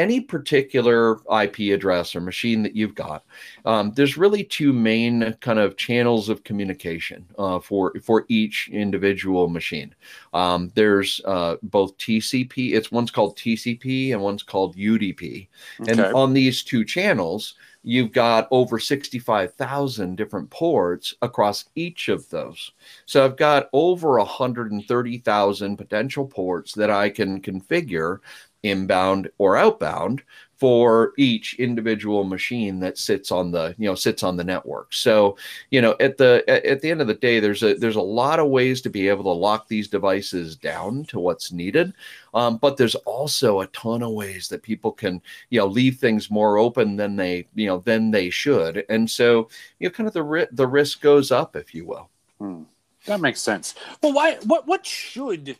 any 0.00 0.18
particular 0.18 1.18
IP 1.42 1.74
address 1.74 2.16
or 2.16 2.22
machine 2.22 2.62
that 2.62 2.74
you've 2.74 2.94
got, 2.94 3.24
um, 3.66 3.92
there's 3.94 4.16
really 4.16 4.42
two 4.42 4.72
main 4.72 5.34
kind 5.40 5.58
of 5.58 5.76
channels 5.76 6.30
of 6.30 6.42
communication 6.42 7.26
uh, 7.38 7.60
for 7.60 7.92
for 8.02 8.24
each 8.28 8.70
individual 8.72 9.48
machine. 9.48 9.94
Um, 10.32 10.72
there's 10.74 11.20
uh, 11.26 11.56
both 11.62 11.96
TCP. 11.98 12.72
It's 12.72 12.90
one's 12.90 13.10
called 13.10 13.36
TCP 13.36 14.12
and 14.12 14.22
one's 14.22 14.42
called 14.42 14.74
UDP. 14.76 15.48
Okay. 15.80 15.92
And 15.92 16.00
on 16.00 16.32
these 16.32 16.62
two 16.62 16.84
channels, 16.84 17.54
you've 17.82 18.12
got 18.12 18.46
over 18.50 18.78
65,000 18.78 20.16
different 20.16 20.50
ports 20.50 21.14
across 21.22 21.64
each 21.74 22.08
of 22.08 22.28
those. 22.28 22.72
So 23.06 23.24
I've 23.24 23.36
got 23.36 23.68
over 23.72 24.18
130,000 24.18 25.76
potential 25.76 26.26
ports 26.26 26.74
that 26.74 26.90
I 26.90 27.08
can 27.10 27.40
configure 27.40 28.18
inbound 28.62 29.30
or 29.38 29.56
outbound 29.56 30.22
for 30.60 31.14
each 31.16 31.54
individual 31.54 32.22
machine 32.22 32.80
that 32.80 32.98
sits 32.98 33.32
on 33.32 33.50
the 33.50 33.74
you 33.78 33.88
know 33.88 33.94
sits 33.94 34.22
on 34.22 34.36
the 34.36 34.44
network. 34.44 34.92
So 34.92 35.38
you 35.70 35.80
know 35.80 35.96
at 36.00 36.18
the 36.18 36.44
at 36.46 36.82
the 36.82 36.90
end 36.90 37.00
of 37.00 37.06
the 37.06 37.14
day 37.14 37.40
there's 37.40 37.62
a 37.62 37.74
there's 37.74 37.96
a 37.96 38.02
lot 38.02 38.38
of 38.38 38.50
ways 38.50 38.82
to 38.82 38.90
be 38.90 39.08
able 39.08 39.24
to 39.24 39.30
lock 39.30 39.68
these 39.68 39.88
devices 39.88 40.56
down 40.56 41.04
to 41.06 41.18
what's 41.18 41.50
needed. 41.50 41.94
Um, 42.34 42.58
but 42.58 42.76
there's 42.76 42.94
also 42.94 43.60
a 43.60 43.68
ton 43.68 44.02
of 44.02 44.12
ways 44.12 44.48
that 44.48 44.62
people 44.62 44.92
can 44.92 45.22
you 45.48 45.58
know 45.60 45.66
leave 45.66 45.96
things 45.96 46.30
more 46.30 46.58
open 46.58 46.94
than 46.94 47.16
they 47.16 47.46
you 47.54 47.66
know 47.66 47.78
than 47.78 48.10
they 48.10 48.28
should. 48.28 48.84
And 48.90 49.10
so 49.10 49.48
you 49.78 49.88
know 49.88 49.92
kind 49.92 50.06
of 50.06 50.12
the 50.12 50.22
ri- 50.22 50.48
the 50.52 50.66
risk 50.66 51.00
goes 51.00 51.32
up 51.32 51.56
if 51.56 51.74
you 51.74 51.86
will. 51.86 52.10
Hmm. 52.38 52.64
that 53.06 53.20
makes 53.20 53.40
sense. 53.40 53.74
Well 54.02 54.12
why 54.12 54.34
what 54.44 54.66
what 54.66 54.84
should 54.84 55.56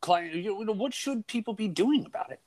client 0.00 0.34
you 0.34 0.64
know 0.64 0.72
what 0.72 0.94
should 0.94 1.26
people 1.26 1.54
be 1.54 1.68
doing 1.68 2.04
about 2.06 2.30
it 2.30 2.40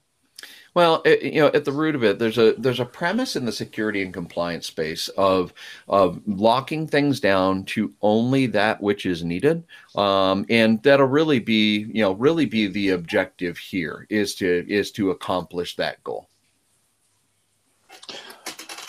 well, 0.73 1.01
it, 1.05 1.21
you 1.33 1.41
know, 1.41 1.47
at 1.47 1.65
the 1.65 1.71
root 1.71 1.95
of 1.95 2.03
it, 2.03 2.17
there's 2.17 2.37
a 2.37 2.53
there's 2.57 2.79
a 2.79 2.85
premise 2.85 3.35
in 3.35 3.45
the 3.45 3.51
security 3.51 4.01
and 4.01 4.13
compliance 4.13 4.67
space 4.67 5.09
of 5.09 5.53
of 5.87 6.21
locking 6.25 6.87
things 6.87 7.19
down 7.19 7.65
to 7.65 7.93
only 8.01 8.47
that 8.47 8.81
which 8.81 9.05
is 9.05 9.23
needed, 9.23 9.63
um, 9.95 10.45
and 10.49 10.81
that'll 10.83 11.07
really 11.07 11.39
be 11.39 11.89
you 11.93 12.01
know 12.01 12.13
really 12.13 12.45
be 12.45 12.67
the 12.67 12.89
objective 12.89 13.57
here 13.57 14.07
is 14.09 14.35
to 14.35 14.65
is 14.67 14.91
to 14.91 15.11
accomplish 15.11 15.75
that 15.75 16.03
goal. 16.03 16.29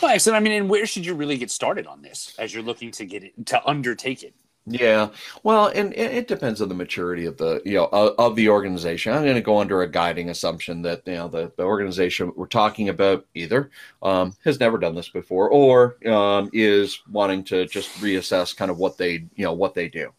Well, 0.01 0.13
excellent. 0.13 0.37
I 0.37 0.41
mean, 0.41 0.53
and 0.53 0.71
where 0.71 0.87
should 0.87 1.07
you 1.07 1.15
really 1.15 1.37
get 1.37 1.51
started 1.51 1.87
on 1.87 2.03
this 2.03 2.35
as 2.39 2.55
you're 2.55 2.63
looking 2.63 2.91
to 2.93 3.05
get 3.05 3.25
it 3.25 3.47
to 3.47 3.65
undertake 3.67 4.23
it? 4.23 4.35
Yeah, 4.65 5.09
well, 5.43 5.67
and 5.75 5.93
it 5.95 6.29
depends 6.29 6.63
on 6.63 6.69
the 6.69 6.75
maturity 6.77 7.27
of 7.27 7.37
the 7.37 7.61
you 7.65 7.75
know 7.75 7.87
of 7.87 8.37
the 8.37 8.49
organization. 8.49 9.13
I'm 9.13 9.25
going 9.25 9.35
to 9.35 9.41
go 9.41 9.59
under 9.59 9.83
a 9.83 9.91
guiding 9.91 10.31
assumption 10.31 10.83
that 10.83 11.03
you 11.05 11.15
know 11.15 11.27
the, 11.27 11.51
the 11.57 11.65
organization 11.65 12.33
we're 12.37 12.47
talking 12.47 12.89
about 12.89 13.27
either 13.35 13.73
um, 14.05 14.37
has 14.45 14.61
never 14.61 14.79
done 14.79 14.95
this 14.95 15.09
before 15.09 15.51
or 15.51 15.97
um, 16.09 16.49
is 16.53 17.01
wanting 17.11 17.43
to 17.45 17.67
just 17.67 17.91
reassess 18.01 18.57
kind 18.57 18.71
of 18.71 18.79
what 18.79 18.97
they 18.97 19.27
you 19.35 19.45
know 19.45 19.53
what 19.53 19.75
they 19.75 19.89
do. 19.89 20.13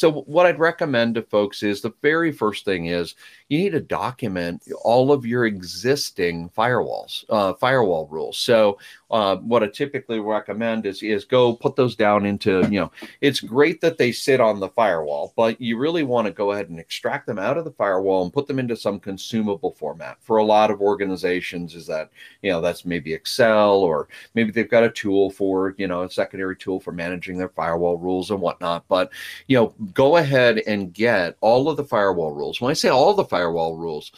So 0.00 0.10
what 0.22 0.46
I'd 0.46 0.58
recommend 0.58 1.16
to 1.16 1.22
folks 1.22 1.62
is 1.62 1.82
the 1.82 1.92
very 2.00 2.32
first 2.32 2.64
thing 2.64 2.86
is 2.86 3.16
you 3.50 3.58
need 3.58 3.72
to 3.72 3.80
document 3.80 4.62
all 4.82 5.12
of 5.12 5.26
your 5.26 5.44
existing 5.44 6.48
firewalls, 6.56 7.26
uh, 7.28 7.52
firewall 7.52 8.08
rules. 8.10 8.38
So 8.38 8.78
uh, 9.10 9.36
what 9.36 9.62
I 9.62 9.66
typically 9.66 10.18
recommend 10.18 10.86
is 10.86 11.02
is 11.02 11.26
go 11.26 11.54
put 11.54 11.76
those 11.76 11.96
down 11.96 12.24
into 12.24 12.60
you 12.70 12.80
know 12.80 12.92
it's 13.20 13.40
great 13.40 13.82
that 13.82 13.98
they 13.98 14.10
sit 14.10 14.40
on 14.40 14.58
the 14.58 14.70
firewall, 14.70 15.34
but 15.36 15.60
you 15.60 15.76
really 15.76 16.04
want 16.04 16.26
to 16.26 16.32
go 16.32 16.52
ahead 16.52 16.70
and 16.70 16.80
extract 16.80 17.26
them 17.26 17.38
out 17.38 17.58
of 17.58 17.66
the 17.66 17.72
firewall 17.72 18.22
and 18.22 18.32
put 18.32 18.46
them 18.46 18.58
into 18.58 18.76
some 18.76 19.00
consumable 19.00 19.72
format. 19.72 20.16
For 20.22 20.38
a 20.38 20.44
lot 20.44 20.70
of 20.70 20.80
organizations, 20.80 21.74
is 21.74 21.86
that 21.88 22.10
you 22.40 22.50
know 22.50 22.62
that's 22.62 22.86
maybe 22.86 23.12
Excel 23.12 23.80
or 23.80 24.08
maybe 24.34 24.50
they've 24.50 24.70
got 24.70 24.84
a 24.84 24.90
tool 24.90 25.28
for 25.30 25.74
you 25.76 25.88
know 25.88 26.04
a 26.04 26.10
secondary 26.10 26.56
tool 26.56 26.80
for 26.80 26.92
managing 26.92 27.36
their 27.36 27.50
firewall 27.50 27.98
rules 27.98 28.30
and 28.30 28.40
whatnot. 28.40 28.84
But 28.88 29.10
you 29.46 29.58
know 29.58 29.74
go 29.92 30.16
ahead 30.16 30.58
and 30.66 30.92
get 30.92 31.36
all 31.40 31.68
of 31.68 31.76
the 31.76 31.84
firewall 31.84 32.32
rules. 32.32 32.60
When 32.60 32.70
I 32.70 32.74
say 32.74 32.88
all 32.88 33.14
the 33.14 33.24
firewall 33.24 33.76
rules, 33.76 34.12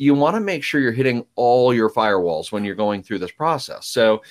you 0.00 0.14
want 0.14 0.36
to 0.36 0.40
make 0.40 0.62
sure 0.62 0.80
you're 0.80 0.92
hitting 0.92 1.26
all 1.34 1.74
your 1.74 1.90
firewalls 1.90 2.52
when 2.52 2.64
you're 2.64 2.76
going 2.76 3.02
through 3.02 3.18
this 3.18 3.32
process. 3.32 3.88
So 3.88 4.22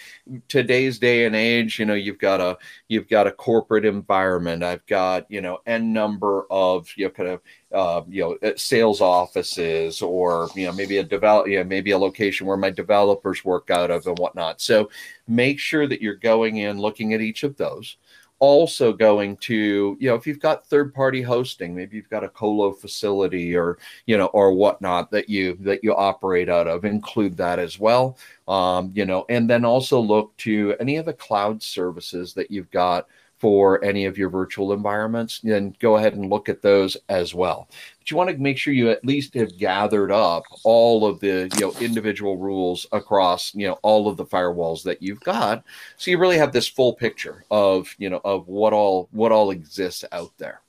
today's 0.48 0.98
day 0.98 1.26
and 1.26 1.36
age, 1.36 1.78
you 1.78 1.86
know, 1.86 1.94
you've 1.94 2.20
got 2.20 2.40
a 2.40 2.58
you've 2.88 3.10
got 3.10 3.28
a 3.28 3.32
corporate 3.32 3.84
environment. 3.84 4.64
I've 4.64 4.86
got 4.86 5.30
you 5.30 5.42
know 5.42 5.60
n 5.66 5.92
number 5.92 6.48
of 6.50 6.90
you 6.96 7.06
know 7.06 7.12
kind 7.12 7.30
of 7.30 7.42
uh, 7.74 8.02
you 8.08 8.22
know 8.22 8.50
uh, 8.50 8.54
sales 8.56 9.02
offices 9.02 10.02
or 10.02 10.48
you 10.56 10.66
know 10.66 10.72
maybe 10.72 11.00
a 11.00 11.04
develop 11.04 11.50
you 11.50 11.58
know, 11.58 11.66
maybe 11.66 11.92
a 11.92 11.98
location 11.98 12.48
where 12.48 12.56
my 12.56 12.70
developers 12.70 13.44
work 13.44 13.70
out 13.70 13.92
of 13.92 14.08
and 14.08 14.18
whatnot. 14.20 14.62
So 14.62 14.90
make 15.28 15.60
sure 15.60 15.86
that 15.86 16.02
you're 16.02 16.16
going 16.16 16.58
in 16.58 16.80
looking 16.80 17.14
at 17.14 17.20
each 17.20 17.44
of 17.44 17.58
those 17.58 17.98
also 18.40 18.94
going 18.94 19.36
to 19.38 19.98
you 20.00 20.10
know 20.10 20.16
if 20.16 20.28
you've 20.28 20.40
got 20.40 20.66
third 20.66 20.94
party 20.94 21.22
hosting 21.22 21.76
maybe 21.76 21.98
you've 21.98 22.10
got 22.10 22.24
a 22.24 22.30
colo 22.30 22.72
facility 22.72 23.56
or 23.56 23.78
you 24.06 24.18
know 24.18 24.28
or 24.28 24.54
whatnot 24.54 25.10
that 25.10 25.28
you 25.28 25.58
that 25.60 25.84
you 25.84 25.94
operate 25.96 26.50
out 26.50 26.68
of 26.68 26.86
include 26.86 27.36
that 27.36 27.58
as 27.60 27.80
well 27.80 28.18
um, 28.48 28.92
you 28.94 29.06
know 29.06 29.26
and 29.30 29.50
then 29.50 29.66
also 29.66 30.00
look 30.00 30.36
to 30.38 30.76
any 30.80 30.98
of 30.98 31.06
the 31.06 31.14
cloud 31.14 31.62
services 31.64 32.34
that 32.34 32.52
you've 32.52 32.70
got 32.72 33.08
for 33.40 33.84
any 33.84 34.06
of 34.06 34.18
your 34.18 34.30
virtual 34.30 34.74
environments, 34.74 35.40
then 35.42 35.76
go 35.80 35.98
ahead 35.98 36.14
and 36.14 36.30
look 36.30 36.50
at 36.50 36.62
those 36.62 36.98
as 37.10 37.34
well. 37.34 37.70
You 38.10 38.18
want 38.18 38.30
to 38.30 38.38
make 38.38 38.58
sure 38.58 38.74
you 38.74 38.90
at 38.90 39.06
least 39.06 39.34
have 39.36 39.58
gathered 39.58 40.12
up 40.12 40.44
all 40.64 41.06
of 41.06 41.20
the 41.20 41.50
you 41.56 41.62
know 41.62 41.74
individual 41.80 42.38
rules 42.38 42.86
across 42.92 43.54
you 43.56 43.68
know 43.68 43.80
all 43.84 44.08
of 44.08 44.18
the 44.18 44.26
firewalls 44.26 44.84
that 44.84 45.02
you've 45.02 45.20
got, 45.22 45.64
so 45.98 46.12
you 46.12 46.18
really 46.18 46.38
have 46.38 46.52
this 46.54 46.68
full 46.68 46.94
picture 46.94 47.44
of 47.52 47.94
you 47.98 48.10
know 48.10 48.22
of 48.24 48.48
what 48.48 48.74
all 48.74 49.10
what 49.12 49.32
all 49.32 49.52
exists 49.52 50.06
out 50.12 50.32
there. 50.38 50.62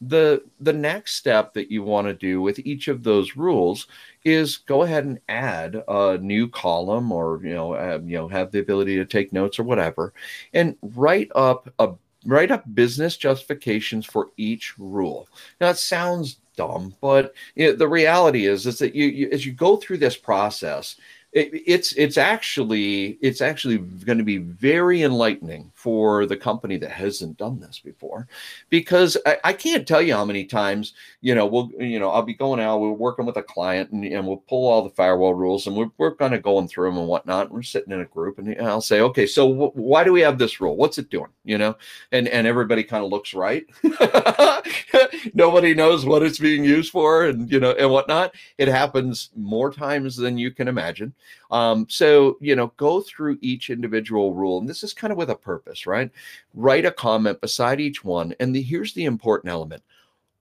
the 0.00 0.42
the 0.60 0.72
next 0.72 1.14
step 1.14 1.54
that 1.54 1.70
you 1.70 1.82
want 1.82 2.06
to 2.08 2.14
do 2.14 2.42
with 2.42 2.58
each 2.60 2.88
of 2.88 3.02
those 3.04 3.36
rules 3.36 3.86
is 4.24 4.56
go 4.58 4.82
ahead 4.82 5.04
and 5.04 5.20
add 5.28 5.80
a 5.88 6.18
new 6.18 6.48
column 6.48 7.12
or 7.12 7.40
you 7.44 7.54
know 7.54 7.72
have, 7.74 8.08
you 8.08 8.16
know 8.16 8.28
have 8.28 8.50
the 8.50 8.58
ability 8.58 8.96
to 8.96 9.04
take 9.04 9.32
notes 9.32 9.58
or 9.58 9.62
whatever 9.64 10.12
and 10.54 10.76
write 10.82 11.30
up 11.36 11.68
a 11.78 11.90
write 12.26 12.50
up 12.50 12.64
business 12.74 13.16
justifications 13.16 14.04
for 14.06 14.30
each 14.36 14.78
rule 14.78 15.28
now 15.60 15.68
it 15.70 15.78
sounds 15.78 16.38
dumb 16.56 16.94
but 17.00 17.34
know, 17.68 17.72
the 17.76 17.88
reality 17.88 18.46
is 18.46 18.66
is 18.66 18.78
that 18.78 18.94
you, 18.94 19.06
you 19.06 19.28
as 19.30 19.46
you 19.46 19.52
go 19.52 19.76
through 19.76 19.98
this 19.98 20.16
process 20.16 20.96
it, 21.32 21.50
it's 21.66 21.92
it's 21.92 22.16
actually 22.16 23.18
it's 23.20 23.40
actually 23.40 23.78
going 23.78 24.18
to 24.18 24.24
be 24.24 24.38
very 24.38 25.02
enlightening 25.02 25.72
for 25.74 26.26
the 26.26 26.36
company 26.36 26.76
that 26.78 26.90
hasn't 26.90 27.38
done 27.38 27.60
this 27.60 27.78
before. 27.78 28.28
Because 28.70 29.16
I, 29.26 29.38
I, 29.44 29.52
can't 29.52 29.86
tell 29.86 30.02
you 30.02 30.14
how 30.14 30.24
many 30.24 30.44
times 30.44 30.94
you 31.20 31.34
know 31.34 31.46
we'll 31.46 31.70
you 31.78 31.98
know 31.98 32.10
i'll 32.10 32.22
be 32.22 32.34
going 32.34 32.58
out 32.58 32.80
we're 32.80 32.90
working 32.90 33.26
with 33.26 33.36
a 33.36 33.42
client 33.42 33.90
and, 33.92 34.04
and 34.04 34.26
we'll 34.26 34.38
pull 34.38 34.68
all 34.68 34.82
the 34.82 34.90
firewall 34.90 35.34
rules 35.34 35.66
and 35.66 35.76
we're, 35.76 35.90
we're 35.98 36.14
kind 36.16 36.34
of 36.34 36.42
going 36.42 36.66
through 36.66 36.88
them 36.88 36.98
and 36.98 37.06
whatnot 37.06 37.46
And 37.46 37.54
we're 37.54 37.62
sitting 37.62 37.92
in 37.92 38.00
a 38.00 38.06
group 38.06 38.38
and 38.38 38.60
i'll 38.60 38.80
say 38.80 39.00
okay 39.00 39.26
so 39.26 39.48
w- 39.48 39.72
why 39.74 40.04
do 40.04 40.12
we 40.12 40.20
have 40.20 40.38
this 40.38 40.60
rule? 40.60 40.76
What's 40.76 40.98
it 40.98 41.10
doing? 41.10 41.30
You 41.44 41.58
know? 41.58 41.76
And 42.12 42.28
and 42.28 42.46
everybody 42.46 42.84
kind 42.84 43.04
of 43.04 43.10
looks 43.10 43.34
right. 43.34 43.66
Nobody 45.34 45.74
knows 45.74 46.04
what 46.04 46.22
it's 46.22 46.38
being 46.38 46.64
used 46.64 46.92
for 46.92 47.26
and 47.26 47.50
you 47.50 47.60
know 47.60 47.72
and 47.72 47.90
whatnot. 47.90 48.34
It 48.58 48.68
happens 48.68 49.30
more 49.36 49.72
times 49.72 50.16
than 50.16 50.38
you 50.38 50.50
can 50.50 50.68
imagine 50.68 51.14
um, 51.50 51.86
so 51.88 52.36
you 52.40 52.56
know 52.56 52.72
go 52.76 53.00
through 53.00 53.38
each 53.40 53.70
individual 53.70 54.34
rule 54.34 54.58
and 54.58 54.68
this 54.68 54.82
is 54.82 54.92
kind 54.92 55.12
of 55.12 55.16
with 55.18 55.30
a 55.30 55.36
purpose 55.36 55.86
right? 55.86 56.10
Write 56.54 56.84
a 56.84 56.92
comment 56.92 57.40
beside 57.40 57.80
each 57.80 58.04
one. 58.04 58.34
And 58.40 58.54
the, 58.54 58.62
here's 58.62 58.92
the 58.94 59.04
important 59.04 59.50
element 59.50 59.82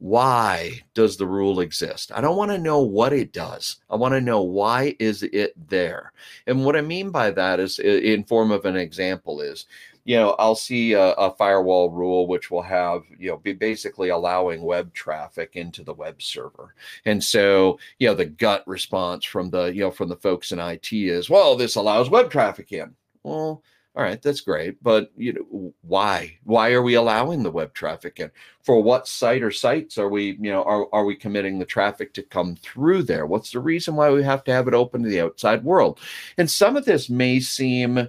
why 0.02 0.82
does 0.96 1.16
the 1.16 1.28
rule 1.28 1.60
exist 1.60 2.12
i 2.16 2.20
don't 2.20 2.36
want 2.36 2.50
to 2.50 2.58
know 2.58 2.82
what 2.82 3.14
it 3.14 3.32
does 3.32 3.78
i 3.92 3.96
want 3.96 4.12
to 4.12 4.20
know 4.20 4.42
why 4.42 4.96
is 4.98 5.22
it 5.22 5.54
there 5.70 6.12
and 6.48 6.66
what 6.66 6.76
i 6.76 6.82
mean 6.82 7.12
by 7.12 7.30
that 7.30 7.60
is 7.60 7.78
in 7.78 8.24
form 8.24 8.50
of 8.50 8.66
an 8.66 8.76
example 8.76 9.42
is 9.42 9.68
you 10.04 10.16
know 10.16 10.32
i'll 10.40 10.56
see 10.56 10.94
a, 10.94 11.12
a, 11.14 11.32
firewall 11.32 11.90
rule 11.90 12.28
which 12.28 12.50
will 12.50 12.62
have 12.62 13.02
you 13.18 13.30
know 13.30 13.38
be 13.38 13.54
basically 13.54 14.10
allowing 14.10 14.62
web 14.62 14.94
traffic 14.94 15.56
into 15.56 15.84
the 15.84 15.94
web 15.94 16.22
server. 16.22 16.76
And 17.06 17.24
so 17.24 17.80
you 18.00 18.08
know 18.08 18.16
the 18.16 18.26
gut 18.26 18.64
response 18.68 19.26
from 19.26 19.50
the 19.50 19.66
you 19.66 19.82
know 19.82 19.92
from 19.92 20.10
the 20.10 20.16
folks 20.16 20.52
in 20.52 20.60
it 20.60 20.92
is 20.92 21.30
well 21.30 21.56
this 21.56 21.76
allows 21.76 22.10
web 22.10 22.30
traffic 22.30 22.72
in. 22.72 22.96
Well 23.24 23.64
all 23.94 24.04
right 24.04 24.22
that's 24.22 24.40
great 24.40 24.82
but 24.82 25.12
you 25.18 25.34
know 25.34 25.74
why? 25.82 26.38
Why 26.46 26.72
are 26.72 26.82
we 26.82 26.94
allowing 26.94 27.44
the 27.44 27.52
web 27.52 27.74
traffic 27.74 28.20
in? 28.20 28.32
For 28.64 28.82
what 28.82 29.08
site 29.08 29.44
or 29.44 29.52
sites 29.52 29.98
are 29.98 30.10
we 30.10 30.38
you 30.40 30.52
know 30.52 30.64
are, 30.64 30.88
are 30.94 31.06
we 31.06 31.16
committing 31.16 31.60
the 31.60 31.66
traffic 31.66 32.14
to 32.14 32.24
come 32.24 32.56
through 32.56 33.04
there? 33.04 33.26
What's 33.26 33.52
the 33.52 33.60
reason 33.60 33.96
why 33.96 34.10
we 34.10 34.24
have 34.24 34.44
to 34.46 34.54
have 34.54 34.68
it 34.68 34.74
open 34.74 35.04
to 35.04 35.10
the 35.10 35.22
outside 35.22 35.64
world? 35.64 36.00
And 36.38 36.50
some 36.50 36.78
of 36.78 36.86
this 36.86 37.10
may 37.10 37.40
seem 37.40 38.08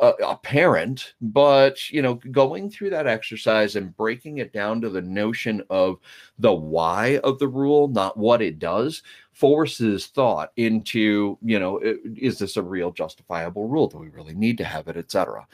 uh, 0.00 0.12
apparent 0.26 1.14
but 1.20 1.90
you 1.90 2.02
know 2.02 2.14
going 2.30 2.70
through 2.70 2.90
that 2.90 3.06
exercise 3.06 3.76
and 3.76 3.96
breaking 3.96 4.38
it 4.38 4.52
down 4.52 4.80
to 4.80 4.88
the 4.88 5.02
notion 5.02 5.62
of 5.70 5.98
the 6.38 6.52
why 6.52 7.18
of 7.24 7.38
the 7.38 7.48
rule 7.48 7.88
not 7.88 8.16
what 8.16 8.42
it 8.42 8.58
does 8.58 9.02
forces 9.32 10.06
thought 10.06 10.52
into 10.56 11.38
you 11.42 11.58
know 11.58 11.78
is 11.82 12.38
this 12.38 12.56
a 12.56 12.62
real 12.62 12.90
justifiable 12.90 13.68
rule? 13.68 13.86
Do 13.86 13.98
we 13.98 14.08
really 14.08 14.34
need 14.34 14.58
to 14.58 14.64
have 14.64 14.88
it 14.88 14.96
etc 14.96 15.46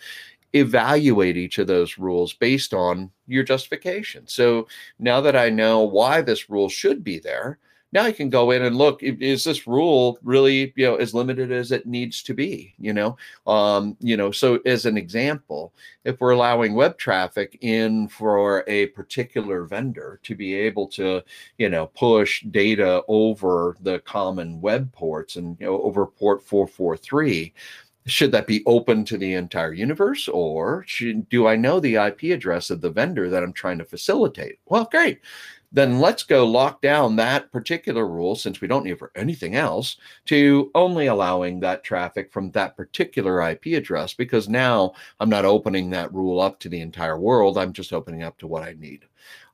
evaluate 0.52 1.36
each 1.36 1.58
of 1.58 1.66
those 1.66 1.98
rules 1.98 2.32
based 2.32 2.72
on 2.72 3.10
your 3.26 3.42
justification. 3.42 4.26
So 4.26 4.68
now 4.98 5.20
that 5.20 5.36
i 5.36 5.50
know 5.50 5.82
why 5.82 6.22
this 6.22 6.48
rule 6.48 6.68
should 6.68 7.04
be 7.04 7.18
there 7.18 7.58
now 7.92 8.02
I 8.02 8.12
can 8.12 8.28
go 8.28 8.50
in 8.50 8.62
and 8.62 8.76
look, 8.76 9.02
is 9.02 9.44
this 9.44 9.66
rule 9.66 10.18
really, 10.22 10.72
you 10.76 10.86
know, 10.86 10.96
as 10.96 11.14
limited 11.14 11.52
as 11.52 11.70
it 11.70 11.86
needs 11.86 12.22
to 12.24 12.34
be, 12.34 12.74
you 12.78 12.92
know? 12.92 13.16
Um, 13.46 13.96
you 14.00 14.16
know, 14.16 14.30
so 14.30 14.56
as 14.66 14.86
an 14.86 14.96
example, 14.96 15.72
if 16.04 16.20
we're 16.20 16.32
allowing 16.32 16.74
web 16.74 16.98
traffic 16.98 17.56
in 17.60 18.08
for 18.08 18.64
a 18.66 18.86
particular 18.88 19.64
vendor 19.64 20.20
to 20.24 20.34
be 20.34 20.54
able 20.54 20.88
to, 20.88 21.22
you 21.58 21.68
know, 21.68 21.86
push 21.86 22.42
data 22.50 23.02
over 23.08 23.76
the 23.80 24.00
common 24.00 24.60
web 24.60 24.92
ports 24.92 25.36
and, 25.36 25.56
you 25.60 25.66
know, 25.66 25.80
over 25.82 26.06
port 26.06 26.42
443, 26.42 27.54
should 28.06 28.32
that 28.32 28.46
be 28.46 28.62
open 28.66 29.04
to 29.04 29.16
the 29.16 29.34
entire 29.34 29.72
universe 29.72 30.28
or 30.28 30.84
should, 30.86 31.28
do 31.28 31.46
I 31.46 31.56
know 31.56 31.80
the 31.80 31.96
IP 31.96 32.24
address 32.24 32.70
of 32.70 32.80
the 32.80 32.90
vendor 32.90 33.28
that 33.30 33.42
I'm 33.42 33.52
trying 33.52 33.78
to 33.78 33.84
facilitate? 33.84 34.58
Well, 34.66 34.88
great 34.90 35.20
then 35.76 36.00
let's 36.00 36.22
go 36.22 36.46
lock 36.46 36.80
down 36.80 37.16
that 37.16 37.52
particular 37.52 38.08
rule 38.08 38.34
since 38.34 38.62
we 38.62 38.66
don't 38.66 38.84
need 38.84 38.98
for 38.98 39.12
anything 39.14 39.56
else 39.56 39.98
to 40.24 40.70
only 40.74 41.08
allowing 41.08 41.60
that 41.60 41.84
traffic 41.84 42.32
from 42.32 42.50
that 42.52 42.74
particular 42.78 43.46
IP 43.50 43.66
address 43.66 44.14
because 44.14 44.48
now 44.48 44.94
I'm 45.20 45.28
not 45.28 45.44
opening 45.44 45.90
that 45.90 46.14
rule 46.14 46.40
up 46.40 46.58
to 46.60 46.70
the 46.70 46.80
entire 46.80 47.18
world. 47.18 47.58
I'm 47.58 47.74
just 47.74 47.92
opening 47.92 48.22
up 48.22 48.38
to 48.38 48.46
what 48.46 48.62
I 48.62 48.74
need. 48.78 49.04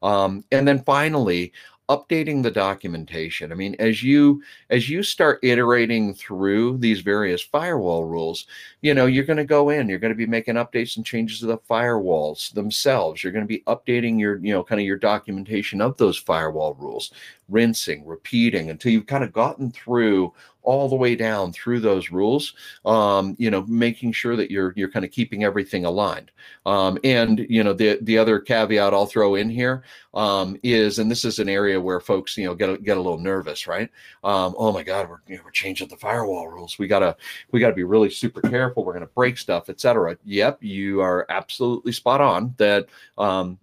Um, 0.00 0.44
and 0.52 0.66
then 0.66 0.85
finally, 0.85 1.52
updating 1.92 2.42
the 2.42 2.50
documentation. 2.50 3.52
I 3.52 3.55
mean 3.55 3.76
as 3.78 4.02
you 4.02 4.42
as 4.70 4.88
you 4.88 5.02
start 5.02 5.40
iterating 5.42 6.14
through 6.14 6.78
these 6.78 7.00
various 7.00 7.42
firewall 7.42 8.05
rules 8.05 8.46
you 8.81 8.94
know 8.94 9.07
you're 9.07 9.24
going 9.24 9.37
to 9.37 9.44
go 9.44 9.70
in 9.70 9.88
you're 9.88 9.98
going 9.98 10.12
to 10.12 10.24
be 10.24 10.26
making 10.26 10.55
updates 10.55 10.96
and 10.96 11.05
changes 11.05 11.40
to 11.40 11.46
the 11.46 11.59
firewalls 11.59 12.52
themselves. 12.55 13.22
You're 13.22 13.33
going 13.33 13.44
to 13.44 13.57
be 13.57 13.64
updating 13.66 14.18
your 14.18 14.38
you 14.38 14.52
know 14.52 14.64
kind 14.64 14.81
of 14.81 14.87
your 14.87 14.96
documentation 14.96 15.81
of 15.81 15.96
those 15.96 16.16
firewall 16.16 16.74
rules 16.74 17.12
rinsing 17.48 18.07
repeating 18.07 18.70
until 18.70 18.92
you've 18.92 19.07
kind 19.07 19.24
of 19.24 19.33
gotten 19.33 19.70
through 19.70 20.33
all 20.62 20.88
the 20.88 20.96
way 20.96 21.16
down 21.16 21.52
through 21.52 21.81
those 21.81 22.11
rules 22.11 22.55
um, 22.85 23.35
you 23.38 23.50
know 23.50 23.62
making 23.66 24.12
sure 24.12 24.37
that 24.37 24.50
you're 24.50 24.72
you're 24.76 24.90
kind 24.90 25.05
of 25.05 25.11
keeping 25.11 25.44
everything 25.44 25.85
aligned. 25.85 26.31
Um, 26.66 26.98
and 27.05 27.44
you 27.48 27.64
know 27.64 27.72
the 27.72 27.98
the 28.02 28.18
other 28.18 28.38
caveat 28.38 28.94
i'll 28.94 29.07
throw 29.07 29.35
in 29.35 29.50
here 29.50 29.83
um, 30.14 30.57
is 30.62 30.98
and 30.98 31.11
this 31.11 31.24
is 31.24 31.38
an 31.38 31.48
area 31.48 31.81
where 31.81 32.00
folks 32.00 32.37
you 32.37 32.46
know 32.46 32.55
get 32.55 32.70
a, 32.70 32.78
get 32.78 32.96
a 32.96 33.00
little 33.00 33.18
nervous 33.18 33.66
right? 33.66 33.90
Um, 34.24 34.55
oh 34.57 34.72
my 34.72 34.83
god 34.83 35.09
we're 35.09 35.18
you 35.26 35.37
know, 35.37 35.42
we're 35.44 35.50
changing 35.50 35.88
the 35.88 35.96
firewall 35.96 36.48
rules. 36.48 36.78
We 36.78 36.87
gotta 36.87 37.16
we 37.50 37.61
gotta 37.61 37.74
be 37.74 37.85
really 37.85 38.11
super 38.11 38.40
careful. 38.40 38.85
We're 38.85 38.94
gonna 38.94 39.07
break 39.07 39.38
stuff 39.38 39.68
etc 39.68 40.16
yep 40.24 40.59
you 40.62 41.00
are 41.00 41.26
absolutely 41.28 41.92
spot 41.92 42.20
on 42.20 42.55
that 42.59 42.87
um, 43.18 43.59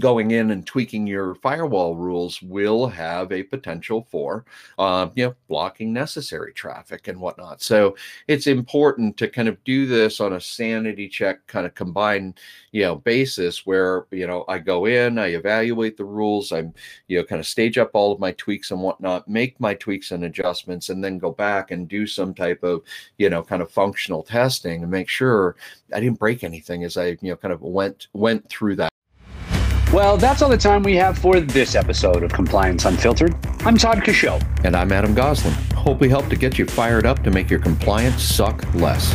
going 0.00 0.32
in 0.32 0.50
and 0.50 0.66
tweaking 0.66 1.06
your 1.06 1.34
firewall 1.36 1.94
rules 1.94 2.42
will 2.42 2.86
have 2.86 3.30
a 3.32 3.42
potential 3.42 4.06
for 4.10 4.44
uh, 4.78 5.08
you 5.14 5.26
know 5.26 5.34
blocking 5.48 5.92
necessary 5.92 6.52
traffic 6.52 7.08
and 7.08 7.20
whatnot. 7.20 7.62
So 7.62 7.96
it's 8.28 8.46
important 8.46 9.16
to 9.18 9.28
kind 9.28 9.48
of 9.48 9.62
do 9.64 9.86
this 9.86 10.20
on 10.20 10.34
a 10.34 10.40
sanity 10.40 11.08
check 11.08 11.46
kind 11.46 11.66
of 11.66 11.74
combined 11.74 12.40
you 12.74 12.82
know 12.82 12.96
basis 12.96 13.64
where 13.64 14.06
you 14.10 14.26
know 14.26 14.44
i 14.48 14.58
go 14.58 14.86
in 14.86 15.16
i 15.16 15.28
evaluate 15.28 15.96
the 15.96 16.04
rules 16.04 16.50
i'm 16.50 16.74
you 17.06 17.16
know 17.16 17.24
kind 17.24 17.38
of 17.38 17.46
stage 17.46 17.78
up 17.78 17.90
all 17.94 18.10
of 18.10 18.18
my 18.18 18.32
tweaks 18.32 18.72
and 18.72 18.80
whatnot 18.80 19.28
make 19.28 19.58
my 19.60 19.74
tweaks 19.74 20.10
and 20.10 20.24
adjustments 20.24 20.88
and 20.88 21.02
then 21.02 21.16
go 21.16 21.30
back 21.30 21.70
and 21.70 21.88
do 21.88 22.04
some 22.04 22.34
type 22.34 22.62
of 22.64 22.82
you 23.18 23.30
know 23.30 23.44
kind 23.44 23.62
of 23.62 23.70
functional 23.70 24.24
testing 24.24 24.82
and 24.82 24.90
make 24.90 25.08
sure 25.08 25.54
i 25.94 26.00
didn't 26.00 26.18
break 26.18 26.42
anything 26.42 26.82
as 26.82 26.96
i 26.96 27.08
you 27.20 27.30
know 27.30 27.36
kind 27.36 27.54
of 27.54 27.60
went 27.62 28.08
went 28.12 28.46
through 28.48 28.74
that 28.74 28.93
well, 29.94 30.16
that's 30.16 30.42
all 30.42 30.48
the 30.48 30.56
time 30.56 30.82
we 30.82 30.96
have 30.96 31.16
for 31.16 31.38
this 31.38 31.76
episode 31.76 32.24
of 32.24 32.32
Compliance 32.32 32.84
Unfiltered. 32.84 33.32
I'm 33.60 33.76
Todd 33.76 33.98
Coshow. 33.98 34.44
And 34.64 34.74
I'm 34.74 34.90
Adam 34.90 35.14
Goslin. 35.14 35.54
Hope 35.76 36.00
we 36.00 36.08
helped 36.08 36.30
to 36.30 36.36
get 36.36 36.58
you 36.58 36.66
fired 36.66 37.06
up 37.06 37.22
to 37.22 37.30
make 37.30 37.48
your 37.48 37.60
compliance 37.60 38.20
suck 38.20 38.74
less. 38.74 39.14